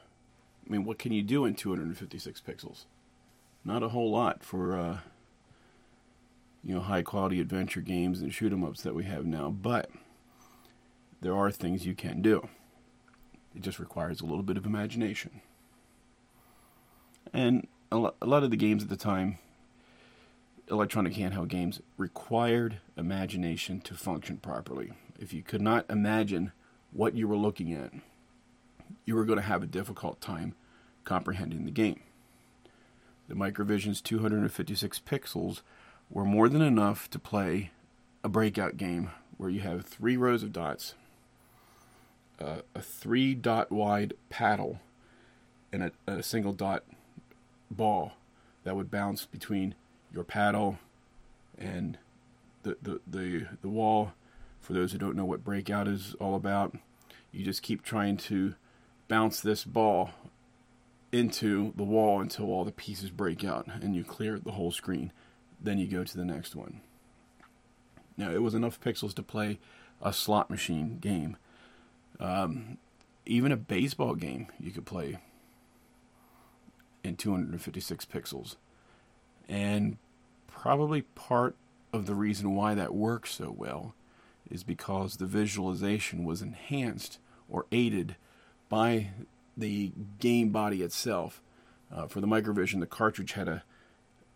[0.65, 2.85] I mean, what can you do in 256 pixels?
[3.63, 4.99] Not a whole lot for, uh,
[6.63, 9.91] you know, high quality adventure games and shoot 'em ups that we have now, but
[11.21, 12.49] there are things you can do.
[13.55, 15.41] It just requires a little bit of imagination.
[17.31, 19.37] And a lot of the games at the time
[20.71, 24.93] electronic handheld games required imagination to function properly.
[25.19, 26.51] If you could not imagine
[26.91, 27.93] what you were looking at,
[29.05, 30.55] you were going to have a difficult time
[31.03, 32.01] comprehending the game.
[33.27, 35.61] The Microvision's 256 pixels
[36.09, 37.71] were more than enough to play
[38.23, 40.95] a breakout game where you have three rows of dots,
[42.39, 44.79] uh, a three dot wide paddle,
[45.71, 46.83] and a, a single dot
[47.71, 48.13] ball
[48.63, 49.75] that would bounce between
[50.13, 50.77] your paddle
[51.57, 51.97] and
[52.63, 54.13] the, the, the, the wall.
[54.59, 56.75] For those who don't know what breakout is all about,
[57.31, 58.55] you just keep trying to
[59.07, 60.11] bounce this ball
[61.11, 65.11] into the wall until all the pieces break out and you clear the whole screen.
[65.61, 66.81] Then you go to the next one.
[68.17, 69.59] Now, it was enough pixels to play
[70.01, 71.37] a slot machine game.
[72.19, 72.77] Um,
[73.25, 75.17] even a baseball game you could play
[77.03, 78.55] in 256 pixels.
[79.47, 79.97] And
[80.47, 81.55] probably part
[81.93, 83.95] of the reason why that works so well
[84.49, 88.15] is because the visualization was enhanced or aided
[88.69, 89.11] by
[89.57, 91.41] the game body itself.
[91.93, 93.63] Uh, for the Microvision, the cartridge had a,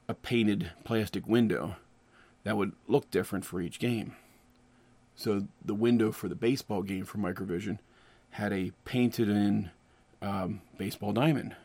[0.08, 1.76] a painted plastic window
[2.44, 4.16] that would look different for each game.
[5.16, 7.80] So the window for the baseball game for Microvision
[8.32, 9.72] had a painted in
[10.22, 11.56] um, baseball diamond.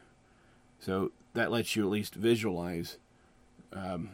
[0.80, 2.98] So that lets you at least visualize
[3.72, 4.10] um,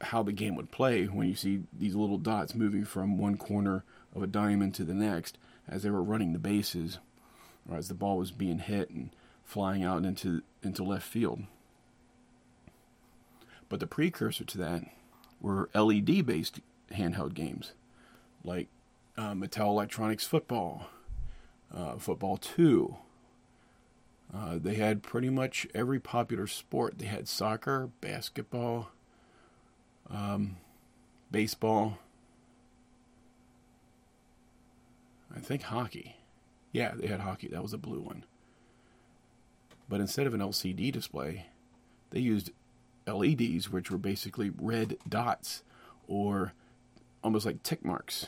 [0.00, 3.84] how the game would play when you see these little dots moving from one corner
[4.14, 6.98] of a diamond to the next as they were running the bases
[7.72, 9.10] as the ball was being hit and
[9.44, 11.42] flying out into into left field.
[13.68, 14.84] But the precursor to that
[15.40, 16.60] were LED based
[16.92, 17.72] handheld games
[18.44, 18.68] like
[19.18, 20.86] uh, Mattel Electronics Football,
[21.74, 22.96] uh, Football 2.
[24.34, 26.98] Uh, they had pretty much every popular sport.
[26.98, 28.90] They had soccer, basketball,
[30.10, 30.56] um,
[31.30, 31.98] baseball.
[35.34, 36.16] I think hockey.
[36.72, 37.48] Yeah, they had hockey.
[37.48, 38.24] That was a blue one.
[39.88, 41.46] But instead of an LCD display,
[42.10, 42.50] they used
[43.06, 45.62] LEDs, which were basically red dots
[46.08, 46.52] or
[47.22, 48.26] almost like tick marks.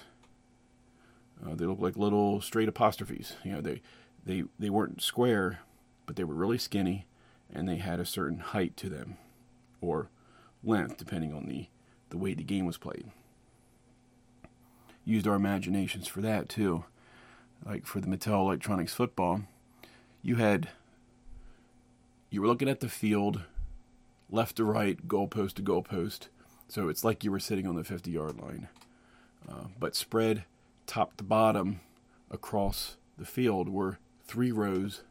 [1.44, 3.36] Uh, they look like little straight apostrophes.
[3.44, 3.82] You know, they
[4.24, 5.60] they they weren't square,
[6.06, 7.06] but they were really skinny,
[7.52, 9.16] and they had a certain height to them,
[9.80, 10.10] or
[10.64, 11.66] length, depending on the
[12.10, 13.10] the way the game was played.
[15.04, 16.84] Used our imaginations for that too.
[17.64, 19.42] Like for the Mattel Electronics football,
[20.22, 20.68] you had
[22.30, 23.42] you were looking at the field,
[24.30, 26.28] left to right, goalpost to goalpost.
[26.68, 28.68] So it's like you were sitting on the 50 yard line,
[29.48, 30.44] uh, but spread
[30.86, 31.80] top to bottom
[32.30, 35.02] across the field were three rows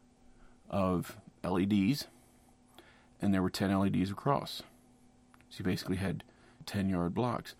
[0.70, 2.06] of LEDs,
[3.20, 4.62] and there were 10 LEDs across.
[5.50, 6.24] So you basically had
[6.66, 7.54] 10 yard blocks.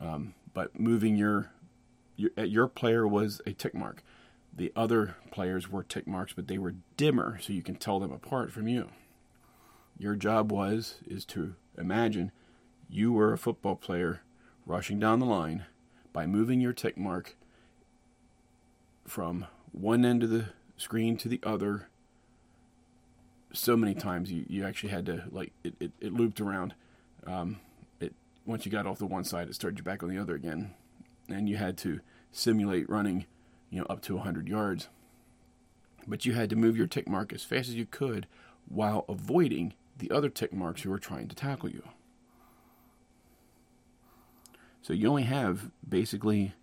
[0.00, 1.50] Um, but moving your,
[2.18, 4.02] your your player was a tick mark.
[4.54, 8.12] The other players were tick marks, but they were dimmer, so you can tell them
[8.12, 8.88] apart from you.
[9.98, 12.32] Your job was is to imagine
[12.90, 14.22] you were a football player
[14.66, 15.64] rushing down the line
[16.12, 17.36] by moving your tick mark
[19.06, 21.88] from one end of the screen to the other
[23.52, 26.74] so many times you, you actually had to like it, it, it looped around
[27.26, 27.58] um,
[28.00, 28.12] it
[28.44, 30.74] once you got off the one side it started you back on the other again
[31.28, 33.26] and you had to simulate running
[33.70, 34.88] you know up to 100 yards
[36.06, 38.26] but you had to move your tick mark as fast as you could
[38.68, 41.82] while avoiding the other tick marks who were trying to tackle you
[44.82, 46.54] so you only have basically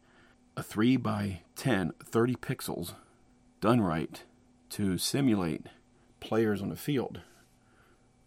[0.58, 2.93] a 3 by 10, 30 pixels
[3.62, 4.23] done right
[4.71, 5.67] to simulate
[6.19, 7.21] players on the field,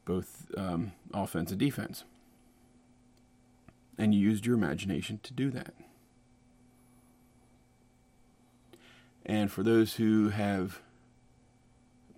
[0.04, 2.04] both um, offense and defense.
[3.96, 5.74] And you used your imagination to do that.
[9.28, 10.80] And for those who have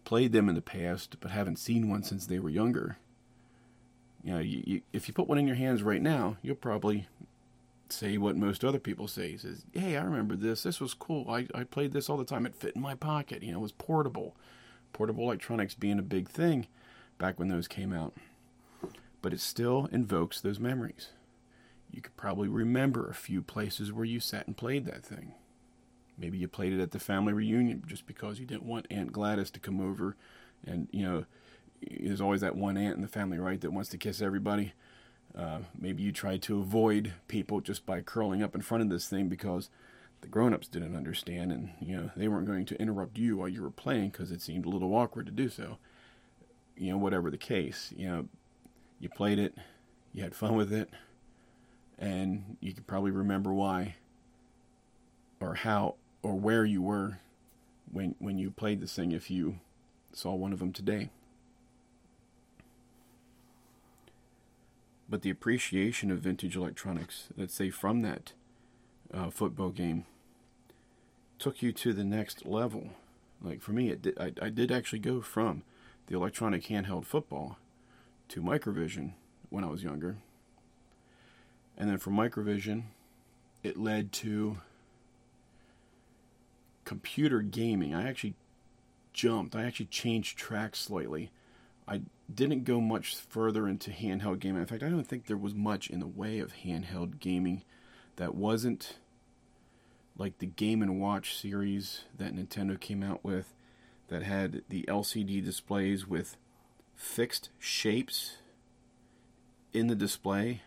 [0.04, 2.98] played them in the past but haven't seen one since they were younger,
[4.22, 7.08] you know, you, you, if you put one in your hands right now, you'll probably
[7.88, 9.36] say what most other people say.
[9.36, 10.62] Says, "Hey, I remember this.
[10.62, 11.28] This was cool.
[11.28, 12.46] I, I played this all the time.
[12.46, 13.42] It fit in my pocket.
[13.42, 14.36] You know, it was portable.
[14.92, 16.66] Portable electronics being a big thing
[17.18, 18.14] back when those came out.
[19.22, 21.08] But it still invokes those memories.
[21.90, 25.32] You could probably remember a few places where you sat and played that thing.
[26.20, 29.50] Maybe you played it at the family reunion just because you didn't want Aunt Gladys
[29.52, 30.16] to come over,
[30.66, 31.24] and you know,
[31.98, 34.74] there's always that one aunt in the family, right, that wants to kiss everybody."
[35.36, 39.08] Uh, maybe you tried to avoid people just by curling up in front of this
[39.08, 39.70] thing because
[40.20, 43.62] the grown-ups didn't understand and you know they weren't going to interrupt you while you
[43.62, 45.78] were playing because it seemed a little awkward to do so
[46.76, 48.26] you know whatever the case you know
[48.98, 49.54] you played it
[50.12, 50.90] you had fun with it
[51.98, 53.94] and you could probably remember why
[55.40, 57.18] or how or where you were
[57.90, 59.58] when when you played this thing if you
[60.12, 61.10] saw one of them today
[65.10, 68.32] but the appreciation of vintage electronics, let's say from that
[69.12, 70.04] uh, football game,
[71.38, 72.90] took you to the next level.
[73.42, 75.64] Like for me, it did, I, I did actually go from
[76.06, 77.58] the electronic handheld football
[78.28, 79.14] to Microvision
[79.48, 80.18] when I was younger.
[81.76, 82.84] And then from Microvision,
[83.64, 84.58] it led to
[86.84, 87.94] computer gaming.
[87.94, 88.34] I actually
[89.12, 91.30] jumped, I actually changed tracks slightly.
[91.86, 94.62] I didn't go much further into handheld gaming.
[94.62, 97.62] In fact, I don't think there was much in the way of handheld gaming
[98.16, 98.98] that wasn't
[100.16, 103.54] like the Game and Watch series that Nintendo came out with
[104.08, 106.36] that had the LCD displays with
[106.94, 108.36] fixed shapes
[109.72, 110.62] in the display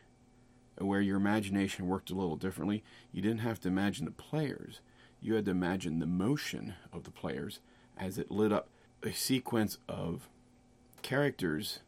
[0.79, 2.83] where your imagination worked a little differently.
[3.11, 4.79] You didn't have to imagine the players.
[5.23, 7.61] You had to imagine the motion of the players
[7.97, 8.67] as it lit up
[9.01, 10.27] a sequence of
[11.01, 11.79] characters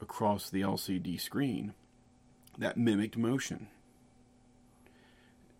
[0.00, 1.74] across the LCD screen
[2.56, 3.68] that mimicked motion.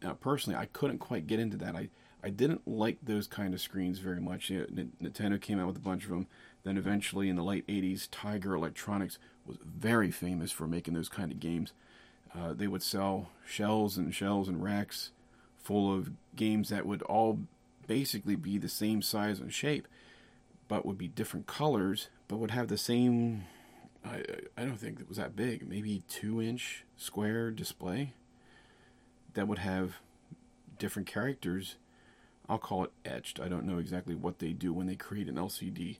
[0.02, 1.76] Now, personally, I couldn't quite get into that.
[1.76, 1.90] I,
[2.24, 4.48] I didn't like those kind of screens very much.
[4.50, 6.26] Nintendo came out with a bunch of them.
[6.64, 11.30] Then eventually, in the late 80s, Tiger Electronics was very famous for making those kind
[11.30, 11.72] of games.
[12.34, 15.10] Uh, they would sell shelves and shelves and racks
[15.58, 17.40] full of games that would all
[17.86, 19.88] basically be the same size and shape,
[20.68, 23.44] but would be different colors, but would have the same.
[24.04, 24.22] I
[24.56, 25.68] I don't think it was that big.
[25.68, 28.14] Maybe two inch square display.
[29.34, 29.96] That would have
[30.78, 31.76] different characters.
[32.48, 33.38] I'll call it etched.
[33.40, 35.98] I don't know exactly what they do when they create an LCD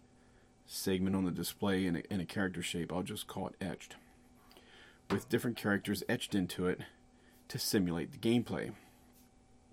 [0.66, 2.92] segment on the display in a, in a character shape.
[2.92, 3.96] I'll just call it etched.
[5.10, 6.80] with different characters etched into it
[7.48, 8.72] to simulate the gameplay.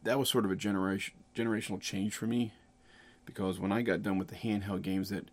[0.08, 2.54] That was sort of a generation generational change for me
[3.26, 5.26] because when I got done with the handheld games that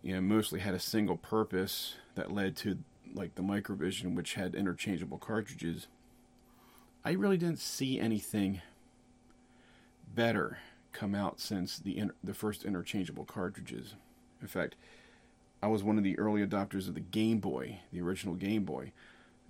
[0.00, 2.78] you know mostly had a single purpose that led to
[3.12, 5.88] like the Microvision which had interchangeable cartridges,
[7.04, 8.62] I really didn't see anything
[10.14, 10.58] better
[10.92, 13.94] come out since the inter- the first interchangeable cartridges.
[14.40, 14.76] In fact,
[15.60, 18.92] I was one of the early adopters of the Game Boy, the original Game Boy,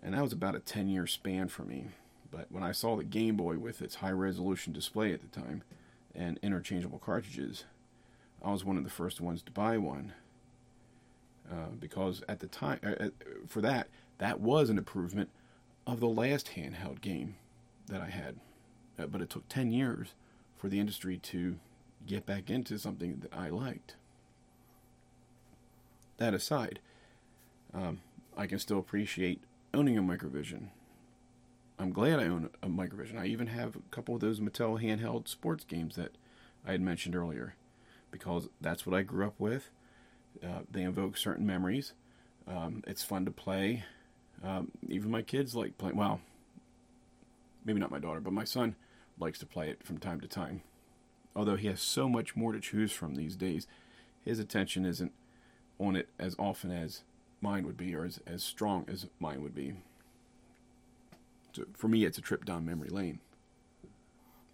[0.03, 1.89] and that was about a 10 year span for me.
[2.35, 5.63] But when I saw the Game Boy with its high resolution display at the time
[6.15, 7.65] and interchangeable cartridges,
[8.45, 10.13] I was one of the first ones to buy one.
[11.49, 13.11] Uh, because at the time, uh, uh
[13.47, 15.31] for that, that was an improvement
[15.87, 17.37] of the last handheld game
[17.87, 18.37] that I had.
[18.99, 20.15] Uh, but it took 10 years
[20.57, 21.59] for the industry to
[22.07, 23.95] get back into something that I liked.
[26.17, 26.81] That aside,
[27.73, 28.01] um,
[28.37, 29.41] I can still appreciate
[29.73, 30.71] owning a Microvision.
[31.79, 33.19] I'm glad I own a Microvision.
[33.19, 36.13] I even have a couple of those Mattel handheld sports games that
[36.67, 37.57] I had mentioned earlier
[38.11, 39.71] because that's what I grew up with.
[40.43, 41.93] Uh, they invoke certain memories.
[42.47, 43.85] Um, it's fun to play.
[44.43, 45.97] Um, even my kids like playing.
[45.97, 46.21] Well,
[47.65, 48.77] maybe not my daughter, but my son
[49.19, 50.63] likes to play it from time to time.
[51.35, 53.67] Although he has so much more to choose from these days,
[54.25, 55.13] his attention isn't
[55.81, 57.03] on it as often as
[57.41, 59.75] mine would be, or as, as strong as mine would be.
[61.55, 63.21] So for me, it's a trip down memory lane.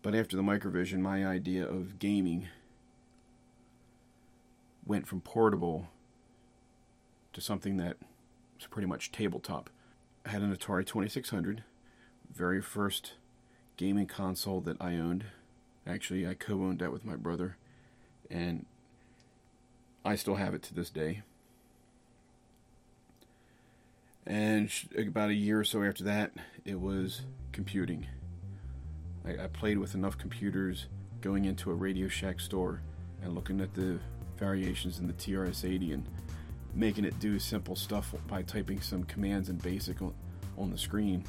[0.03, 2.49] But after the Microvision, my idea of gaming
[4.87, 5.89] went from portable
[7.33, 7.97] to something that
[8.57, 9.71] was pretty much tabletop.
[10.27, 11.65] I had an Atari 2600,
[12.35, 13.15] very first
[13.77, 15.25] gaming console that I owned.
[15.87, 17.57] Actually, I co owned that with my brother,
[18.31, 18.67] and
[20.05, 21.23] I still have it to this day.
[24.27, 26.33] And about a year or so after that,
[26.65, 28.07] it was computing.
[29.25, 30.87] I, I played with enough computers
[31.21, 32.83] going into a Radio Shack store
[33.23, 33.99] and looking at the
[34.39, 36.09] variations in the TRS 80 and
[36.75, 40.15] making it do simple stuff by typing some commands in BASIC on,
[40.57, 41.25] on the screen.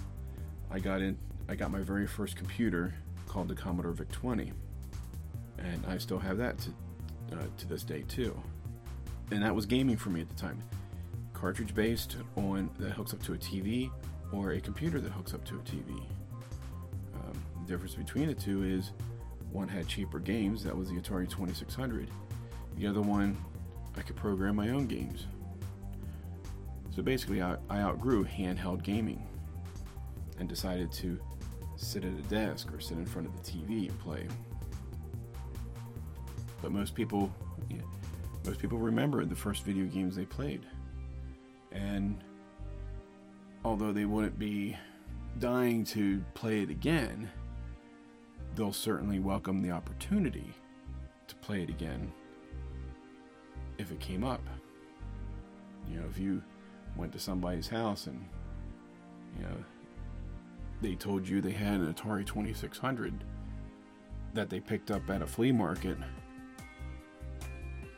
[0.70, 1.18] I got in
[1.50, 2.94] I got my very first computer
[3.28, 4.54] called the Commodore VIC-20,
[5.58, 6.70] and I still have that to,
[7.34, 8.40] uh, to this day too.
[9.32, 10.62] And that was gaming for me at the time,
[11.42, 13.90] cartridge based on that hooks up to a TV
[14.32, 16.00] or a computer that hooks up to a TV.
[17.16, 18.92] Um, the difference between the two is
[19.52, 22.08] one had cheaper games, that was the Atari 2600.
[22.78, 23.36] The other one,
[23.98, 25.26] I could program my own games.
[26.96, 29.28] So basically, I, I outgrew handheld gaming
[30.40, 31.20] and decided to
[31.76, 34.28] sit at a desk or sit in front of the TV and play.
[36.62, 37.34] But most people,
[38.46, 40.68] most people remember the first video games they played,
[41.72, 42.24] and
[43.64, 44.76] although they wouldn't be
[45.40, 47.30] dying to play it again,
[48.56, 50.54] they'll certainly welcome the opportunity
[51.28, 52.12] to play it again
[53.78, 54.42] if it came up.
[55.90, 56.42] You know, if you
[56.96, 58.26] went to somebody's house and
[59.38, 59.56] you know
[60.82, 63.24] they told you they had an Atari 2600
[64.34, 65.98] that they picked up at a flea market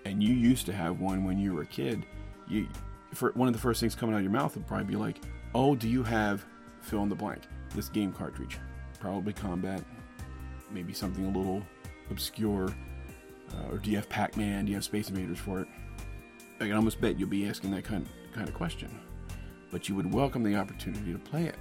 [0.06, 2.06] and you used to have one when you were a kid,
[2.48, 2.68] you
[3.14, 5.20] for one of the first things coming out of your mouth would probably be like,
[5.54, 6.46] "Oh, do you have
[6.82, 7.44] fill in the blank
[7.76, 8.60] this game cartridge?
[9.00, 9.84] Probably Combat,
[10.72, 11.64] maybe something a little
[12.10, 14.66] obscure, uh, or do you have Pac-Man?
[14.66, 15.68] Do you have Space Invaders for it?"
[16.60, 18.90] I can almost bet you'll be asking that kind kind of question,
[19.72, 21.58] but you would welcome the opportunity to play it.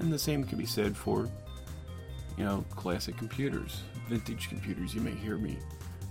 [0.00, 1.28] And the same can be said for,
[2.38, 5.58] you know, classic computers, vintage computers, you may hear me,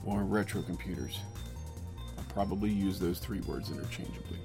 [0.05, 1.19] or retro computers.
[2.39, 4.39] Probably use those three words interchangeably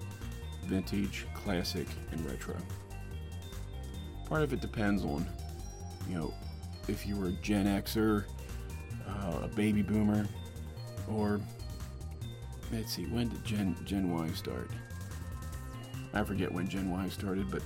[0.64, 2.56] vintage, classic, and retro.
[4.28, 5.24] Part of it depends on,
[6.08, 6.34] you know,
[6.88, 8.24] if you were a Gen Xer,
[9.06, 10.26] uh, a baby boomer,
[11.08, 11.40] or
[12.72, 14.68] let's see, when did Gen Gen Y start?
[16.14, 17.62] I forget when Gen Y started, but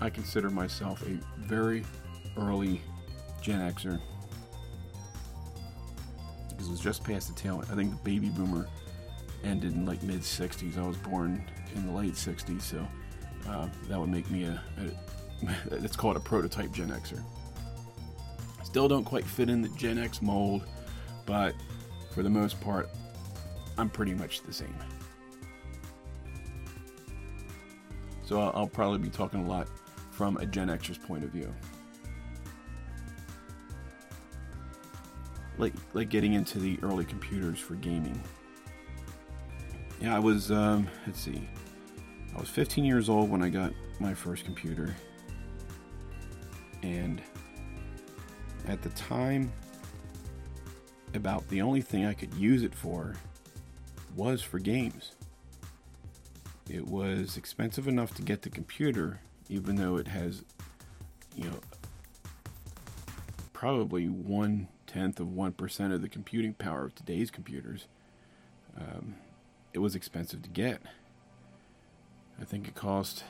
[0.00, 1.84] I consider myself a very
[2.36, 2.82] early
[3.40, 4.00] Gen Xer.
[6.48, 7.62] Because it was just past the tail.
[7.70, 8.66] I think the baby boomer
[9.44, 10.78] ended in like mid 60s.
[10.78, 12.86] I was born in the late 60s, so
[13.48, 17.22] uh, that would make me a, a it's called a prototype Gen Xer.
[18.62, 20.64] Still don't quite fit in the Gen X mold,
[21.26, 21.54] but
[22.12, 22.90] for the most part,
[23.78, 24.74] I'm pretty much the same.
[28.24, 29.68] So I'll, I'll probably be talking a lot
[30.10, 31.52] from a Gen Xer's point of view.
[35.58, 38.20] Like, like getting into the early computers for gaming.
[40.00, 41.46] Yeah, I was, um, let's see,
[42.34, 44.94] I was 15 years old when I got my first computer.
[46.82, 47.20] And
[48.66, 49.52] at the time,
[51.12, 53.14] about the only thing I could use it for
[54.16, 55.12] was for games.
[56.70, 60.44] It was expensive enough to get the computer, even though it has,
[61.36, 61.60] you know,
[63.52, 67.86] probably one tenth of one percent of the computing power of today's computers.
[68.78, 69.16] Um,
[69.72, 70.80] it was expensive to get.
[72.40, 73.24] I think it cost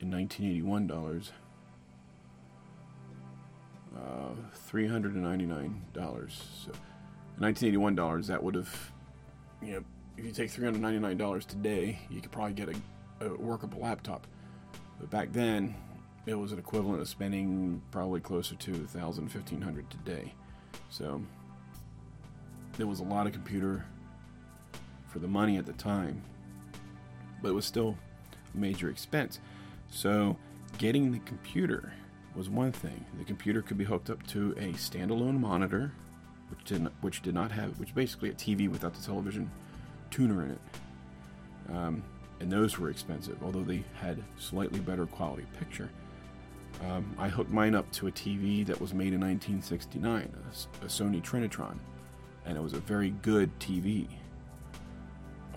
[0.00, 1.32] in 1981 dollars
[3.96, 4.34] uh,
[4.70, 5.80] $399.
[5.94, 6.72] So,
[7.38, 8.92] 1981 dollars that would have,
[9.62, 9.84] you know,
[10.16, 14.26] if you take $399 today, you could probably get a, a workable laptop.
[14.98, 15.74] But back then,
[16.26, 20.34] it was an equivalent of spending probably closer to 1000 1500 today.
[20.90, 21.22] So,
[22.76, 23.84] there was a lot of computer
[25.08, 26.22] for the money at the time,
[27.42, 27.96] but it was still
[28.54, 29.40] a major expense.
[29.90, 30.36] So,
[30.76, 31.92] getting the computer
[32.34, 33.04] was one thing.
[33.18, 35.92] The computer could be hooked up to a standalone monitor,
[36.50, 39.50] which did not, which did not have, which basically a TV without the television
[40.10, 40.60] tuner in it.
[41.74, 42.02] Um,
[42.40, 45.90] and those were expensive, although they had slightly better quality picture.
[46.86, 50.88] Um, I hooked mine up to a TV that was made in 1969, a, a
[50.88, 51.76] Sony Trinitron,
[52.46, 54.06] and it was a very good TV.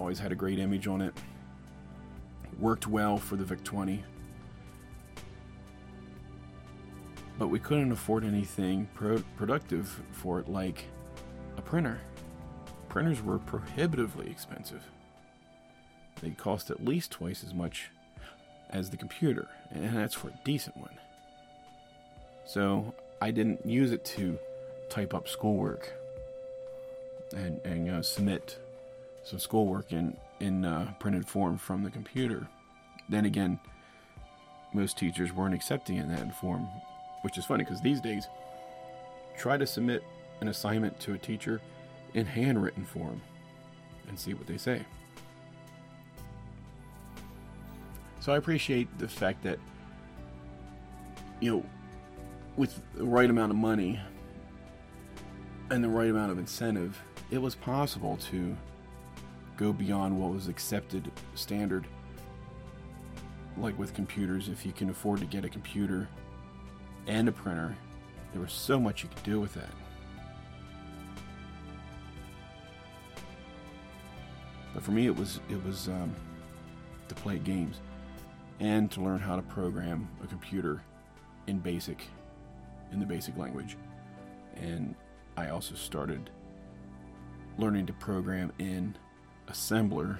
[0.01, 1.13] Always had a great image on it.
[2.57, 4.03] Worked well for the VIC 20.
[7.37, 10.85] But we couldn't afford anything pro- productive for it, like
[11.55, 12.01] a printer.
[12.89, 14.81] Printers were prohibitively expensive.
[16.19, 17.91] They cost at least twice as much
[18.71, 20.97] as the computer, and that's for a decent one.
[22.45, 24.39] So I didn't use it to
[24.89, 25.93] type up schoolwork
[27.35, 28.57] and, and uh, submit
[29.23, 32.47] some schoolwork in, in uh, printed form from the computer.
[33.09, 33.59] Then again,
[34.73, 36.67] most teachers weren't accepting in that form,
[37.21, 38.27] which is funny because these days,
[39.37, 40.03] try to submit
[40.41, 41.61] an assignment to a teacher
[42.13, 43.21] in handwritten form
[44.07, 44.85] and see what they say.
[48.19, 49.57] So I appreciate the fact that,
[51.39, 51.65] you know,
[52.55, 53.99] with the right amount of money
[55.69, 57.01] and the right amount of incentive,
[57.31, 58.55] it was possible to
[59.57, 61.85] go beyond what was accepted standard.
[63.57, 66.07] Like with computers, if you can afford to get a computer
[67.07, 67.75] and a printer,
[68.31, 69.69] there was so much you could do with that.
[74.73, 76.15] But for me, it was it was um,
[77.09, 77.81] to play games
[78.59, 80.81] and to learn how to program a computer
[81.47, 82.07] in BASIC,
[82.91, 83.75] in the BASIC language.
[84.55, 84.95] And
[85.35, 86.29] I also started
[87.57, 88.95] learning to program in
[89.51, 90.17] assembler,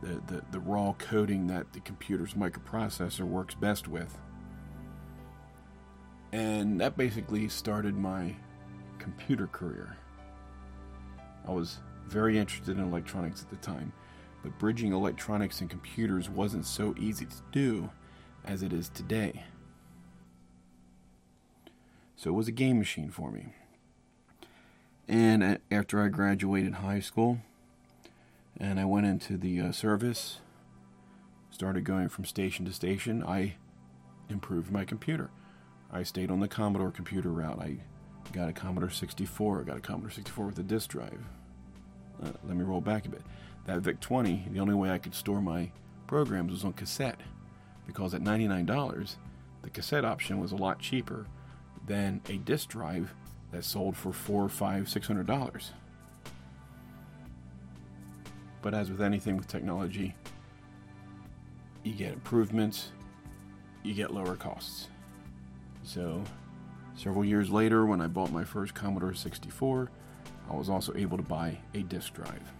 [0.00, 4.18] the, the, the raw coding that the computer's microprocessor works best with.
[6.32, 8.34] And that basically started my
[8.98, 9.96] computer career.
[11.46, 13.92] I was very interested in electronics at the time,
[14.42, 17.90] but bridging electronics and computers wasn't so easy to do
[18.44, 19.44] as it is today.
[22.16, 23.54] So it was a game machine for me.
[25.08, 27.38] And after I graduated high school,
[28.58, 30.38] and I went into the uh, service,
[31.50, 33.54] started going from station to station, I
[34.28, 35.30] improved my computer.
[35.90, 37.58] I stayed on the Commodore computer route.
[37.60, 37.78] I
[38.32, 39.60] got a Commodore 64.
[39.60, 41.20] I got a Commodore 64 with a disk drive.
[42.22, 43.22] Uh, let me roll back a bit.
[43.66, 45.70] That VIC 20, the only way I could store my
[46.06, 47.20] programs was on cassette,
[47.86, 49.16] because at $99,
[49.62, 51.26] the cassette option was a lot cheaper
[51.86, 53.14] than a disk drive
[53.50, 55.72] that sold for four, five, six hundred dollars.
[58.62, 60.14] But as with anything with technology,
[61.82, 62.92] you get improvements,
[63.82, 64.88] you get lower costs.
[65.82, 66.22] So,
[66.94, 69.90] several years later, when I bought my first Commodore 64,
[70.48, 72.52] I was also able to buy a disk drive.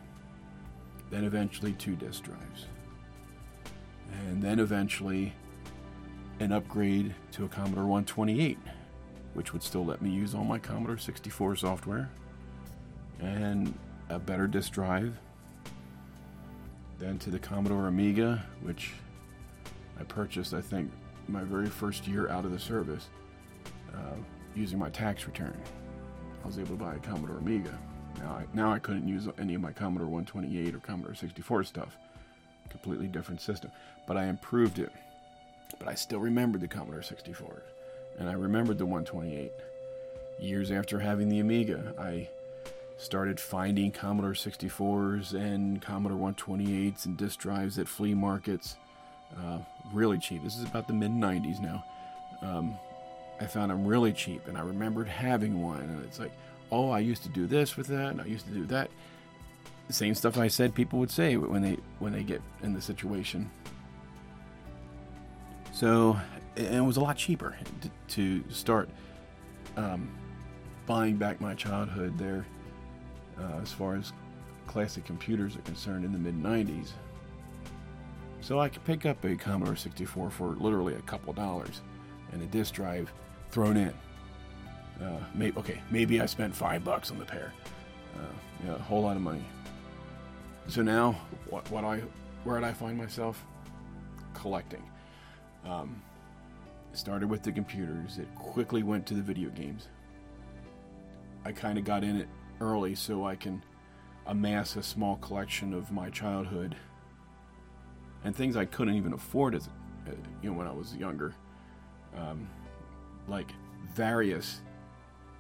[1.10, 2.66] Then eventually two disk drives.
[4.26, 5.32] And then eventually
[6.40, 8.58] an upgrade to a Commodore 128,
[9.34, 12.10] which would still let me use all my Commodore 64 software,
[13.20, 13.72] and
[14.08, 15.16] a better disk drive.
[17.02, 18.92] Then to the Commodore Amiga, which
[19.98, 20.88] I purchased, I think,
[21.26, 23.08] my very first year out of the service
[23.92, 24.14] uh,
[24.54, 25.60] using my tax return.
[26.44, 27.76] I was able to buy a Commodore Amiga.
[28.20, 31.96] Now I, now I couldn't use any of my Commodore 128 or Commodore 64 stuff.
[32.70, 33.72] Completely different system.
[34.06, 34.92] But I improved it.
[35.80, 37.64] But I still remembered the Commodore 64.
[38.20, 39.50] And I remembered the 128.
[40.38, 42.28] Years after having the Amiga, I
[43.02, 48.76] started finding Commodore 64s and Commodore 128s and disk drives at flea markets.
[49.36, 49.58] uh,
[49.92, 50.42] really cheap.
[50.44, 51.84] This is about the mid 90s now.
[52.42, 52.74] Um,
[53.40, 55.80] I found them really cheap, and I remembered having one.
[55.80, 56.32] And it's like,
[56.70, 58.90] oh, I used to do this with that, and I used to do that.
[59.88, 62.80] The same stuff I said people would say when they when they get in the
[62.80, 63.50] situation.
[65.72, 66.18] So
[66.56, 68.88] it was a lot cheaper to, to start
[69.76, 70.08] um,
[70.86, 72.46] buying back my childhood there,
[73.38, 74.12] uh, as far as
[74.66, 76.90] classic computers are concerned in the mid 90s.
[78.40, 81.80] So I could pick up a Commodore 64 for literally a couple dollars
[82.32, 83.12] and a disk drive
[83.50, 83.94] thrown in.
[85.00, 85.20] Uh,
[85.58, 87.52] okay, maybe I spent five bucks on the pair.
[88.16, 88.22] Uh,
[88.64, 89.44] yeah, a whole lot of money.
[90.68, 91.12] So now,
[91.48, 92.02] what, what I,
[92.44, 93.44] where did I find myself?
[94.34, 94.82] Collecting.
[95.64, 96.02] Um,
[96.92, 98.18] started with the computers.
[98.18, 99.88] It quickly went to the video games.
[101.44, 102.28] I kind of got in it
[102.62, 103.62] early so I can
[104.26, 106.76] amass a small collection of my childhood
[108.24, 109.68] and things I couldn't even afford as
[110.06, 111.34] uh, you know when I was younger,
[112.16, 112.48] um,
[113.28, 113.50] like
[113.94, 114.60] various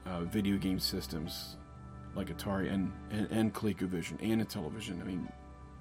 [0.06, 1.56] uh, video game systems
[2.14, 5.00] like Atari and, and and ColecoVision and Intellivision.
[5.00, 5.28] I mean,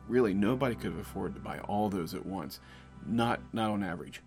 [0.08, 2.60] really nobody could afford to buy all those at once.
[3.06, 4.22] Not not on average.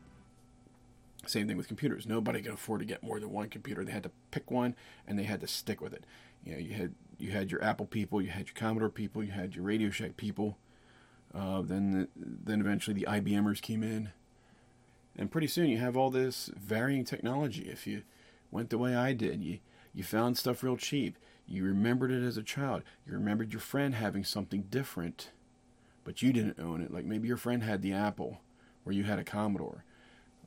[1.34, 2.06] Same thing with computers.
[2.06, 3.84] Nobody could afford to get more than one computer.
[3.84, 6.04] They had to pick one and they had to stick with it.
[6.44, 9.32] You know, you had you had your Apple people, you had your Commodore people, you
[9.32, 10.58] had your Radio Shack people.
[11.34, 14.10] Uh, then the, then eventually the IBMers came in,
[15.18, 17.68] and pretty soon you have all this varying technology.
[17.68, 18.02] If you
[18.52, 19.58] went the way I did, you
[19.92, 21.18] you found stuff real cheap.
[21.48, 22.84] You remembered it as a child.
[23.04, 25.32] You remembered your friend having something different,
[26.04, 26.94] but you didn't own it.
[26.94, 28.40] Like maybe your friend had the Apple,
[28.84, 29.82] where you had a Commodore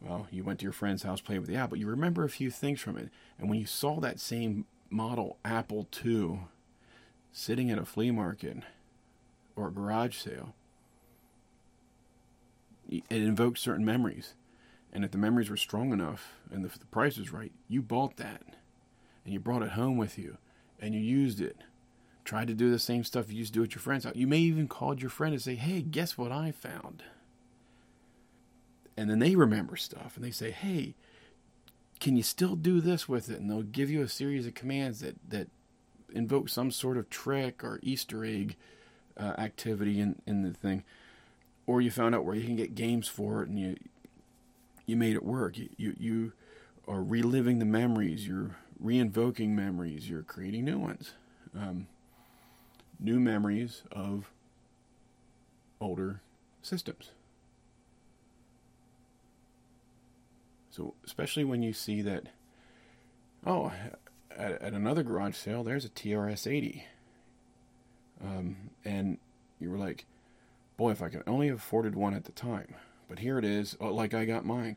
[0.02, 1.78] well, you went to your friend's house, played with the Apple.
[1.78, 3.10] You remember a few things from it.
[3.40, 6.42] And when you saw that same model Apple II
[7.32, 8.58] sitting at a flea market
[9.56, 10.54] or a garage sale,
[12.90, 14.34] it invoked certain memories.
[14.94, 18.18] And if the memories were strong enough and if the price was right, you bought
[18.18, 18.42] that
[19.26, 20.38] and you brought it home with you
[20.80, 21.58] and you used it.
[22.24, 24.16] Tried to do the same stuff you used to do at your friend's house.
[24.16, 27.04] You may even called your friend and say, "Hey, guess what I found?"
[28.98, 30.96] And then they remember stuff and they say, "Hey,
[32.00, 35.00] can you still do this with it?" And they'll give you a series of commands
[35.02, 35.48] that that
[36.12, 38.56] invoke some sort of trick or Easter egg
[39.16, 40.84] uh, activity in in the thing,
[41.68, 43.78] or you found out where you can get games for it and you
[44.88, 45.58] you made it work.
[45.58, 46.34] You you, you
[46.88, 48.28] are reliving the memories.
[48.28, 50.10] You're reinvoking memories.
[50.10, 51.14] You're creating new ones.
[51.56, 51.88] Um,
[53.00, 54.32] new memories of
[55.80, 56.22] older
[56.62, 57.12] systems.
[60.78, 62.28] So especially when you see that,
[63.48, 63.72] oh,
[64.30, 66.84] at, at another garage sale, there's a TRS-80,
[68.24, 69.18] um, and
[69.60, 70.06] you were like,
[70.78, 72.76] boy, if I could only have afforded one at the time.
[73.10, 74.76] But here it is, oh, like I got mine.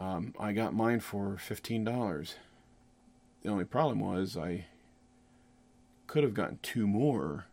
[0.00, 2.36] Um, I got mine for fifteen dollars.
[3.42, 4.64] The only problem was I
[6.06, 7.44] could have gotten two more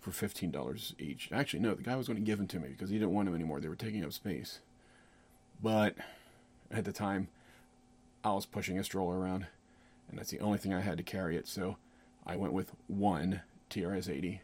[0.00, 1.28] for fifteen dollars each.
[1.30, 3.26] Actually, no, the guy was going to give them to me because he didn't want
[3.26, 3.60] them anymore.
[3.60, 4.60] They were taking up space.
[5.62, 5.96] But
[6.74, 7.28] at the time,
[8.22, 9.46] I was pushing a stroller around,
[10.08, 11.46] and that's the only thing I had to carry it.
[11.46, 11.76] So
[12.26, 14.40] I went with one TRS 80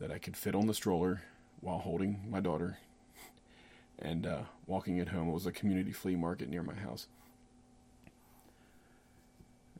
[0.00, 1.22] that I could fit on the stroller
[1.60, 2.78] while holding my daughter
[3.98, 5.28] and uh, walking it home.
[5.28, 7.06] It was a community flea market near my house.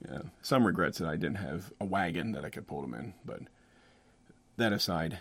[0.09, 3.15] Yeah, some regrets that I didn't have a wagon that I could pull them in,
[3.25, 3.41] but
[4.57, 5.19] that aside,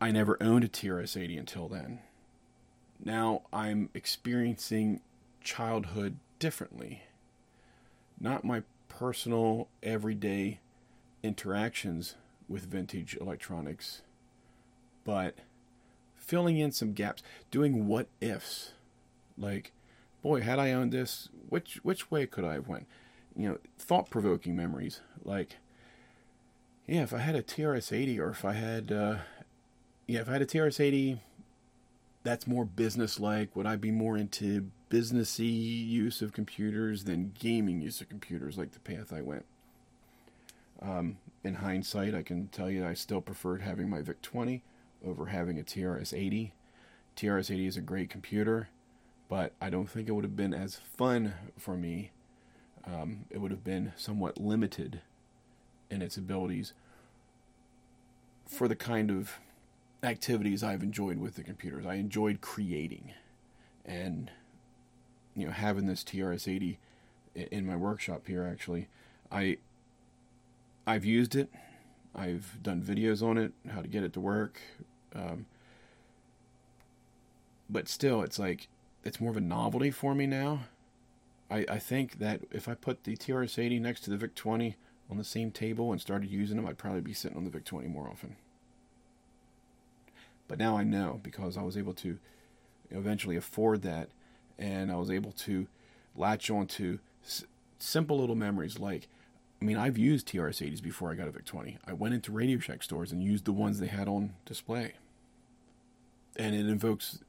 [0.00, 2.00] I never owned a TRS 80 until then.
[3.02, 5.00] Now I'm experiencing
[5.44, 7.02] childhood differently.
[8.18, 10.60] Not my personal everyday
[11.22, 12.16] interactions
[12.48, 14.02] with vintage electronics,
[15.04, 15.36] but
[16.16, 18.72] filling in some gaps, doing what ifs.
[19.38, 19.72] Like,
[20.22, 22.86] boy, had I owned this, which which way could I have went?
[23.36, 25.00] You know, thought provoking memories.
[25.24, 25.56] Like,
[26.86, 29.16] yeah, if I had a TRS-80, or if I had, uh,
[30.06, 31.18] yeah, if I had a TRS-80
[32.24, 33.54] that's more business like?
[33.54, 38.70] Would I be more into businessy use of computers than gaming use of computers, like
[38.70, 39.44] the path I went?
[40.80, 44.62] Um, in hindsight, I can tell you I still preferred having my VIC 20
[45.04, 46.52] over having a TRS 80.
[47.16, 48.68] TRS 80 is a great computer,
[49.28, 52.12] but I don't think it would have been as fun for me.
[52.86, 55.00] Um, it would have been somewhat limited
[55.90, 56.72] in its abilities
[58.46, 59.38] for the kind of
[60.04, 61.84] activities I've enjoyed with the computers.
[61.84, 63.12] I enjoyed creating,
[63.84, 64.30] and
[65.36, 66.76] you know, having this TRS-80
[67.34, 68.44] in my workshop here.
[68.44, 68.88] Actually,
[69.30, 69.58] I
[70.86, 71.50] I've used it.
[72.14, 74.60] I've done videos on it, how to get it to work.
[75.14, 75.46] Um,
[77.68, 78.68] but still, it's like
[79.02, 80.60] it's more of a novelty for me now.
[81.50, 84.74] I, I think that if I put the TRS-80 next to the VIC-20
[85.10, 87.88] on the same table and started using them, I'd probably be sitting on the VIC-20
[87.88, 88.36] more often.
[90.48, 92.18] But now I know because I was able to
[92.90, 94.08] eventually afford that,
[94.58, 95.66] and I was able to
[96.16, 97.44] latch on to s-
[97.78, 99.08] simple little memories like
[99.64, 101.78] I mean, I've used TRS-80s before I got a VIC-20.
[101.86, 104.92] I went into Radio Shack stores and used the ones they had on display.
[106.36, 107.20] And it invokes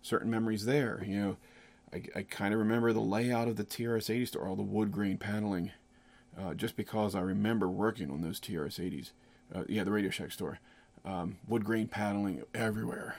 [0.00, 1.04] certain memories there.
[1.06, 1.36] You know,
[1.92, 5.18] I, I kind of remember the layout of the TRS-80 store, all the wood grain
[5.18, 5.72] paneling,
[6.40, 9.10] uh, just because I remember working on those TRS-80s.
[9.54, 10.60] Uh, yeah, the Radio Shack store.
[11.04, 13.16] Um, wood grain paneling everywhere.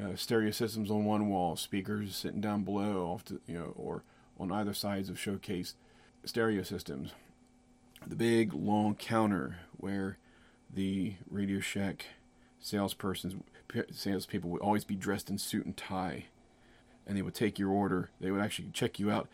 [0.00, 4.02] Uh, stereo systems on one wall, speakers sitting down below, off to, you know, or
[4.40, 5.74] on either sides of showcase
[6.24, 7.12] stereo systems
[8.06, 10.18] the big long counter where
[10.72, 12.06] the Radio Shack
[12.62, 13.40] salespersons,
[13.90, 16.26] salespeople would always be dressed in suit and tie,
[17.06, 18.10] and they would take your order.
[18.20, 19.28] They would actually check you out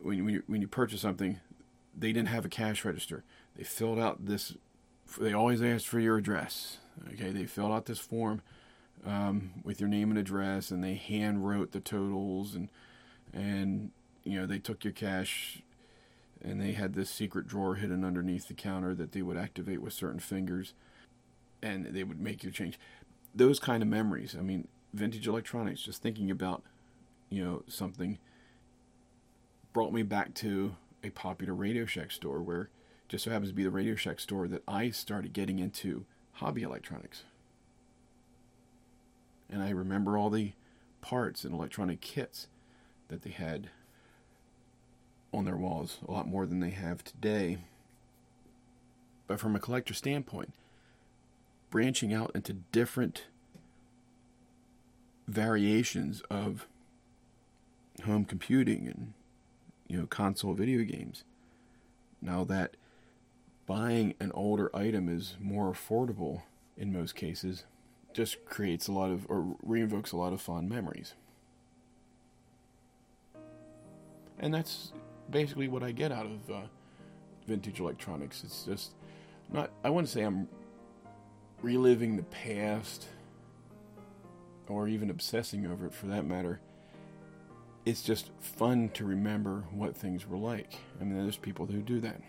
[0.00, 1.40] when when you, when you purchase something.
[1.98, 3.24] They didn't have a cash register.
[3.56, 4.54] They filled out this.
[5.18, 6.78] They always asked for your address.
[7.12, 8.42] Okay, they filled out this form
[9.04, 12.68] um, with your name and address, and they hand wrote the totals and
[13.32, 13.90] and
[14.24, 15.62] you know they took your cash
[16.42, 19.92] and they had this secret drawer hidden underneath the counter that they would activate with
[19.92, 20.74] certain fingers
[21.62, 22.78] and they would make you change.
[23.34, 24.36] Those kind of memories.
[24.38, 26.62] I mean vintage electronics just thinking about
[27.28, 28.18] you know something
[29.72, 30.74] brought me back to
[31.04, 32.70] a popular radio shack store where
[33.08, 36.62] just so happens to be the radio shack store that i started getting into hobby
[36.62, 37.24] electronics
[39.50, 40.52] and i remember all the
[41.00, 42.48] parts and electronic kits
[43.08, 43.70] that they had
[45.32, 47.58] on their walls, a lot more than they have today.
[49.26, 50.52] But from a collector standpoint,
[51.70, 53.24] branching out into different
[55.28, 56.66] variations of
[58.04, 59.12] home computing and
[59.88, 61.24] you know console video games
[62.22, 62.76] now that
[63.66, 66.42] buying an older item is more affordable
[66.76, 67.64] in most cases
[68.16, 71.14] just creates a lot of or reinvokes a lot of fond memories
[74.38, 74.92] and that's
[75.30, 76.60] basically what I get out of uh,
[77.46, 78.42] vintage electronics.
[78.44, 78.92] It's just
[79.52, 79.70] not.
[79.84, 80.48] I wouldn't say I'm
[81.62, 83.06] reliving the past,
[84.68, 86.60] or even obsessing over it for that matter.
[87.84, 90.74] It's just fun to remember what things were like.
[91.00, 92.20] I mean, there's people who do that.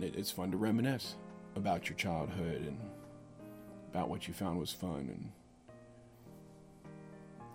[0.00, 1.14] It's fun to reminisce
[1.54, 2.78] about your childhood and
[3.92, 5.30] about what you found was fun, and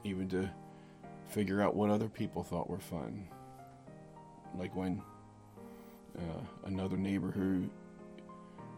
[0.03, 0.49] even to
[1.27, 3.27] figure out what other people thought were fun
[4.57, 5.01] like when
[6.17, 7.69] uh, another neighbor who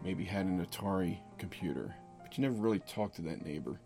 [0.04, 3.80] maybe had an Atari computer, but you never really talked to that neighbor.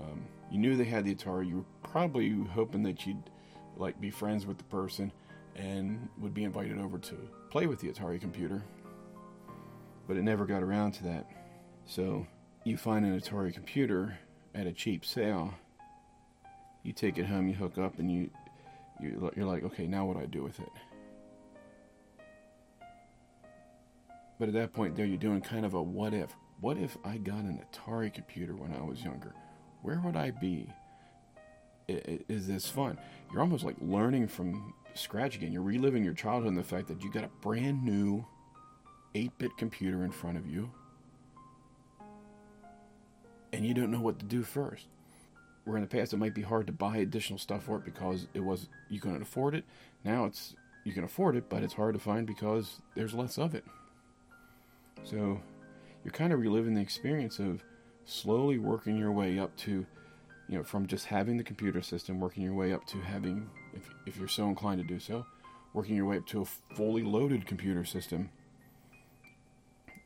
[0.00, 1.48] Um, you knew they had the Atari.
[1.48, 3.30] You were probably hoping that you'd
[3.76, 5.12] like be friends with the person
[5.56, 7.16] and would be invited over to
[7.50, 8.62] play with the Atari computer.
[10.06, 11.26] But it never got around to that.
[11.84, 12.26] So
[12.68, 14.18] you find an Atari computer
[14.54, 15.54] at a cheap sale.
[16.82, 18.30] You take it home, you hook up, and you
[19.00, 20.72] you're like, okay, now what do I do with it?
[24.40, 26.34] But at that point, there you're doing kind of a what if.
[26.60, 29.32] What if I got an Atari computer when I was younger?
[29.82, 30.68] Where would I be?
[31.88, 32.98] Is this fun?
[33.32, 35.52] You're almost like learning from scratch again.
[35.52, 38.26] You're reliving your childhood and the fact that you got a brand new
[39.14, 40.70] 8 bit computer in front of you
[43.52, 44.86] and you don't know what to do first.
[45.64, 48.26] Where in the past it might be hard to buy additional stuff for it because
[48.34, 49.64] it was you couldn't afford it.
[50.04, 53.54] Now it's you can afford it, but it's hard to find because there's less of
[53.54, 53.64] it.
[55.04, 55.40] So
[56.04, 57.62] you're kind of reliving the experience of
[58.06, 59.84] slowly working your way up to,
[60.48, 63.90] you know, from just having the computer system, working your way up to having, if,
[64.06, 65.26] if you're so inclined to do so,
[65.74, 68.30] working your way up to a fully loaded computer system,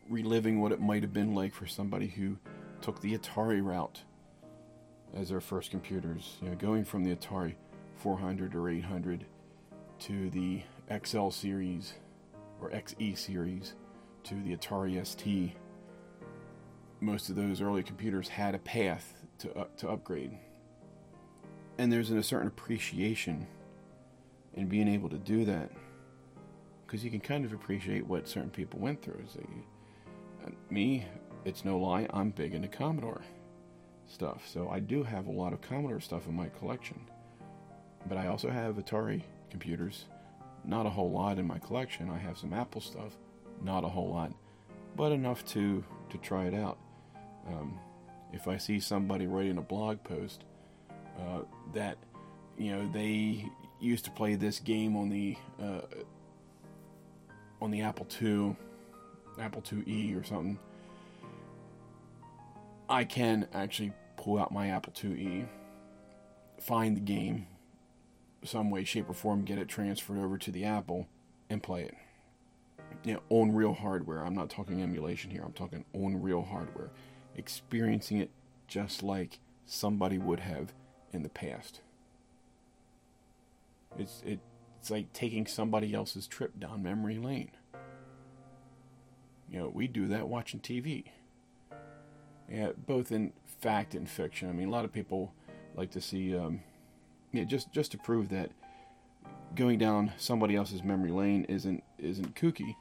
[0.09, 2.36] reliving what it might have been like for somebody who
[2.83, 4.03] took the Atari route
[5.14, 7.55] as their first computers, you know, going from the Atari
[7.97, 9.24] 400 or 800
[10.01, 10.62] to the
[11.05, 11.95] XL series
[12.61, 13.74] or XE series
[14.24, 15.53] to the Atari ST,
[17.01, 20.37] most of those early computers had a path to, uh, to upgrade.
[21.78, 23.47] And there's a certain appreciation
[24.55, 25.70] in being able to do that
[26.87, 29.24] because you can kind of appreciate what certain people went through.
[29.33, 29.64] So you,
[30.47, 31.07] uh, me,
[31.45, 33.22] it's no lie, I'm big into Commodore
[34.07, 34.47] stuff.
[34.47, 37.01] So I do have a lot of Commodore stuff in my collection.
[38.07, 40.07] But I also have Atari computers.
[40.64, 42.11] Not a whole lot in my collection.
[42.11, 43.16] I have some Apple stuff
[43.62, 44.32] not a whole lot,
[44.97, 46.78] but enough to to try it out.
[47.49, 47.78] Um,
[48.32, 50.45] if I see somebody writing a blog post
[51.18, 51.40] uh,
[51.74, 51.99] that
[52.59, 53.47] you know, they
[53.80, 55.82] used to play this game on the uh,
[57.61, 58.57] on the Apple II,
[59.38, 60.59] Apple IIe or something.
[62.93, 65.47] I can actually pull out my Apple IIe,
[66.61, 67.47] find the game,
[68.45, 71.09] some way, shape, or form, get it transferred over to the Apple,
[71.49, 71.95] and play it.
[73.03, 74.22] You know, on real hardware.
[74.22, 75.43] I'm not talking emulation here.
[75.43, 76.90] I'm talking on real hardware,
[77.34, 78.28] experiencing it
[78.68, 80.74] just like somebody would have
[81.14, 81.80] in the past.
[83.99, 84.40] It's it,
[84.78, 87.53] it's like taking somebody else's trip down memory lane.
[89.51, 91.07] You know, we do that watching TV.
[92.53, 94.50] Yeah, both in fact and fiction.
[94.50, 95.32] I mean, a lot of people
[95.74, 96.61] like to see, um,
[97.32, 98.50] yeah, just just to prove that
[99.55, 102.76] going down somebody else's memory lane isn't isn't kooky.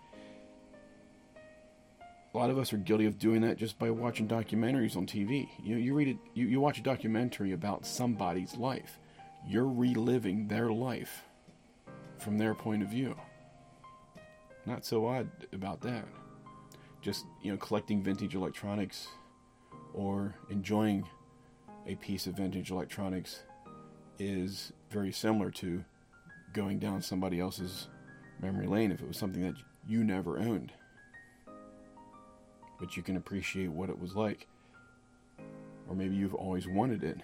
[2.33, 5.49] A lot of us are guilty of doing that just by watching documentaries on TV.
[5.61, 8.99] You know, you read it, you, you watch a documentary about somebody's life.
[9.45, 11.23] You're reliving their life
[12.19, 13.17] from their point of view.
[14.65, 16.05] Not so odd about that.
[17.01, 19.09] Just, you know, collecting vintage electronics
[19.93, 21.05] or enjoying
[21.87, 23.41] a piece of vintage electronics
[24.19, 25.83] is very similar to
[26.53, 27.87] going down somebody else's
[28.41, 29.55] memory lane if it was something that
[29.87, 30.71] you never owned.
[32.79, 34.47] But you can appreciate what it was like.
[35.87, 37.17] Or maybe you've always wanted it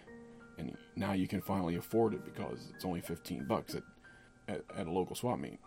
[0.57, 3.83] and now you can finally afford it because it's only 15 bucks at,
[4.47, 5.59] at, at a local swap meet.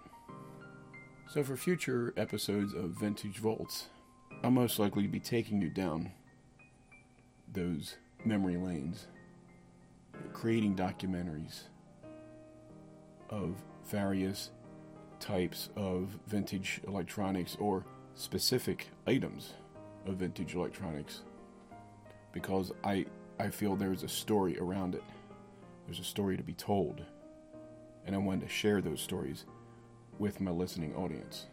[1.29, 3.87] So for future episodes of Vintage Volts,
[4.43, 6.11] I'll most likely to be taking you down
[7.53, 9.07] those memory lanes,
[10.33, 11.63] creating documentaries
[13.29, 13.55] of
[13.87, 14.51] various
[15.19, 17.85] types of vintage electronics or
[18.15, 19.55] specific items
[20.07, 21.21] of vintage electronics
[22.33, 23.07] because I
[23.39, 25.05] I feel there's a story around it.
[25.87, 27.03] There's a story to be told.
[28.07, 29.47] And I wanted to share those stories
[30.19, 31.47] with my listening audience.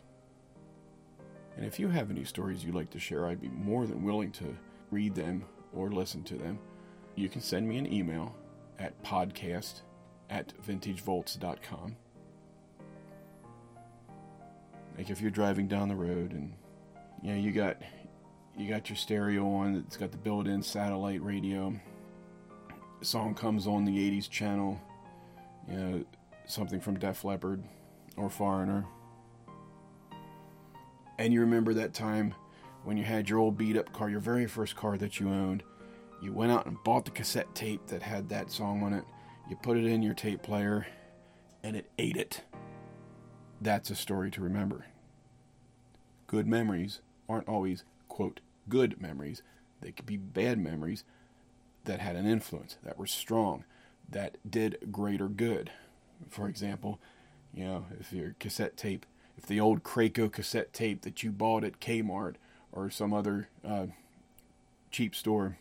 [1.56, 4.32] And if you have any stories you'd like to share, I'd be more than willing
[4.34, 4.56] to
[4.92, 6.60] read them or listen to them.
[7.16, 8.36] You can send me an email
[8.80, 9.82] at podcast
[10.30, 11.96] at vintagevolts.com.
[14.98, 16.54] Like if you're driving down the road and
[17.22, 17.78] you know you got
[18.58, 21.74] you got your stereo on it's got the built-in satellite radio
[23.02, 24.80] song comes on the 80s channel
[25.70, 26.06] you know
[26.48, 27.64] something from def leppard
[28.16, 28.86] or foreigner
[31.20, 32.34] and you remember that time
[32.84, 35.64] when you had your old beat up car your very first car that you owned
[36.22, 39.04] you went out and bought the cassette tape that had that song on it.
[39.50, 40.88] You put it in your tape player
[41.64, 42.42] and it ate it.
[43.62, 44.86] That's a story to remember.
[46.26, 49.44] Good memories aren't always quote good memories,
[49.82, 51.04] they could be bad memories
[51.86, 53.64] that had an influence, that were strong,
[54.10, 55.72] that did greater good.
[56.30, 57.00] For example,
[57.54, 59.06] you know, if your cassette tape,
[59.38, 62.36] if the old Kraco cassette tape that you bought at Kmart
[62.72, 63.88] or some other uh,
[64.92, 65.58] cheap store,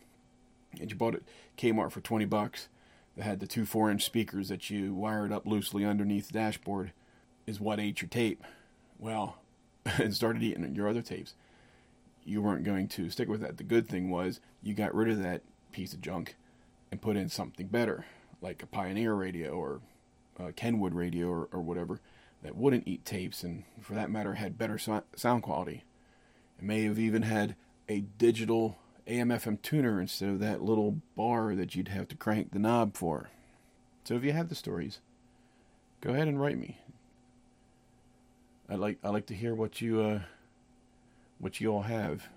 [0.81, 1.23] and you bought it
[1.57, 2.69] Kmart for 20 bucks,
[3.17, 6.93] that had the two 4 inch speakers that you wired up loosely underneath the dashboard,
[7.47, 8.45] is what ate your tape.
[8.99, 9.39] Well,
[9.85, 11.35] and started eating your other tapes
[12.27, 13.57] you weren't going to stick with that.
[13.57, 15.43] The good thing was you got rid of that
[15.73, 16.35] piece of junk
[16.91, 18.05] and put in something better,
[18.43, 19.81] like a Pioneer radio or
[20.39, 22.01] a Kenwood radio or, or whatever,
[22.43, 25.85] that wouldn't eat tapes and, for that matter, had better so- sound quality.
[26.59, 27.57] It may have even had
[27.89, 32.59] a digital AM/FM tuner instead of that little bar that you'd have to crank the
[32.59, 33.31] knob for.
[34.05, 35.01] So if you have the stories,
[36.01, 36.79] go ahead and write me.
[38.69, 40.21] I like I like to hear what you uh,
[41.39, 42.29] what you all have.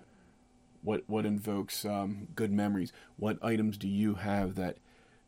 [0.82, 2.92] What what invokes um, good memories?
[3.16, 4.76] What items do you have that,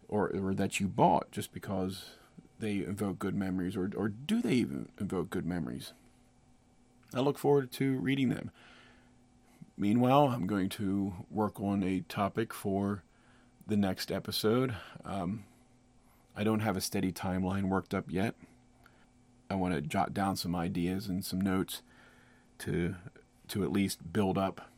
[0.09, 2.11] or or that you bought just because
[2.59, 5.93] they invoke good memories, or or do they even invoke good memories?
[7.15, 8.51] I look forward to reading them.
[9.83, 13.03] Meanwhile, I'm going to work on a topic for
[13.67, 14.77] the next episode.
[15.05, 15.43] Um,
[16.37, 18.37] I don't have a steady timeline worked up yet.
[19.51, 21.83] I want to jot down some ideas and some notes
[22.59, 22.95] to
[23.49, 24.71] to at least build up,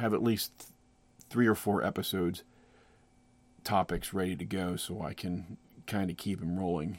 [0.00, 0.70] have at least th-
[1.30, 2.42] three or four episodes,
[3.62, 5.56] topics ready to go so I can
[5.86, 6.98] kind of keep them rolling.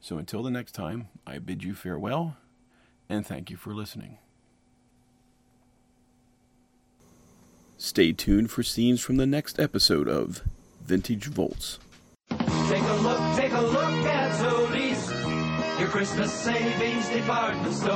[0.00, 2.36] So until the next time, I bid you farewell
[3.08, 4.18] and thank you for listening.
[7.80, 10.42] Stay tuned for scenes from the next episode of
[10.84, 11.78] Vintage Volts.
[12.28, 14.18] Take a look, take a look at.
[15.78, 17.92] Your Christmas savings department store.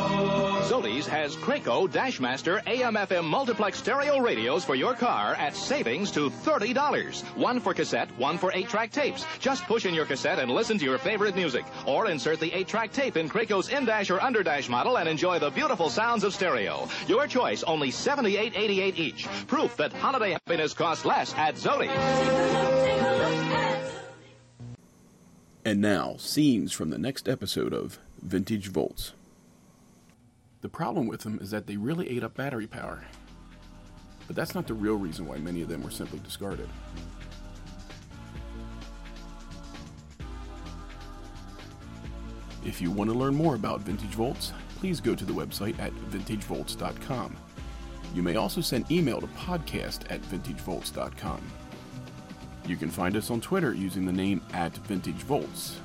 [0.62, 7.22] Zoli's has Kraco Dashmaster AM/FM multiplex stereo radios for your car at savings to $30.
[7.37, 9.26] One for cassette, one for eight-track tapes.
[9.41, 12.93] Just push in your cassette and listen to your favorite music, or insert the eight-track
[12.93, 16.89] tape in Kraco's in-dash or under-dash model and enjoy the beautiful sounds of stereo.
[17.09, 19.26] Your choice, only $78.88 each.
[19.49, 22.72] Proof that holiday happiness costs less at Zoli's.
[25.64, 29.12] And now, scenes from the next episode of Vintage Volts.
[30.60, 33.04] The problem with them is that they really ate up battery power.
[34.26, 36.68] But that's not the real reason why many of them were simply discarded.
[42.64, 45.92] If you want to learn more about Vintage Volts, please go to the website at
[46.10, 47.36] vintagevolts.com.
[48.14, 51.40] You may also send email to podcast at vintagevolts.com.
[52.66, 55.80] You can find us on Twitter using the name at Vintage Volts.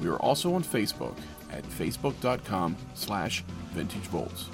[0.00, 1.16] We are also on Facebook
[1.52, 3.44] at facebook.com slash
[3.74, 4.46] vintagevolts.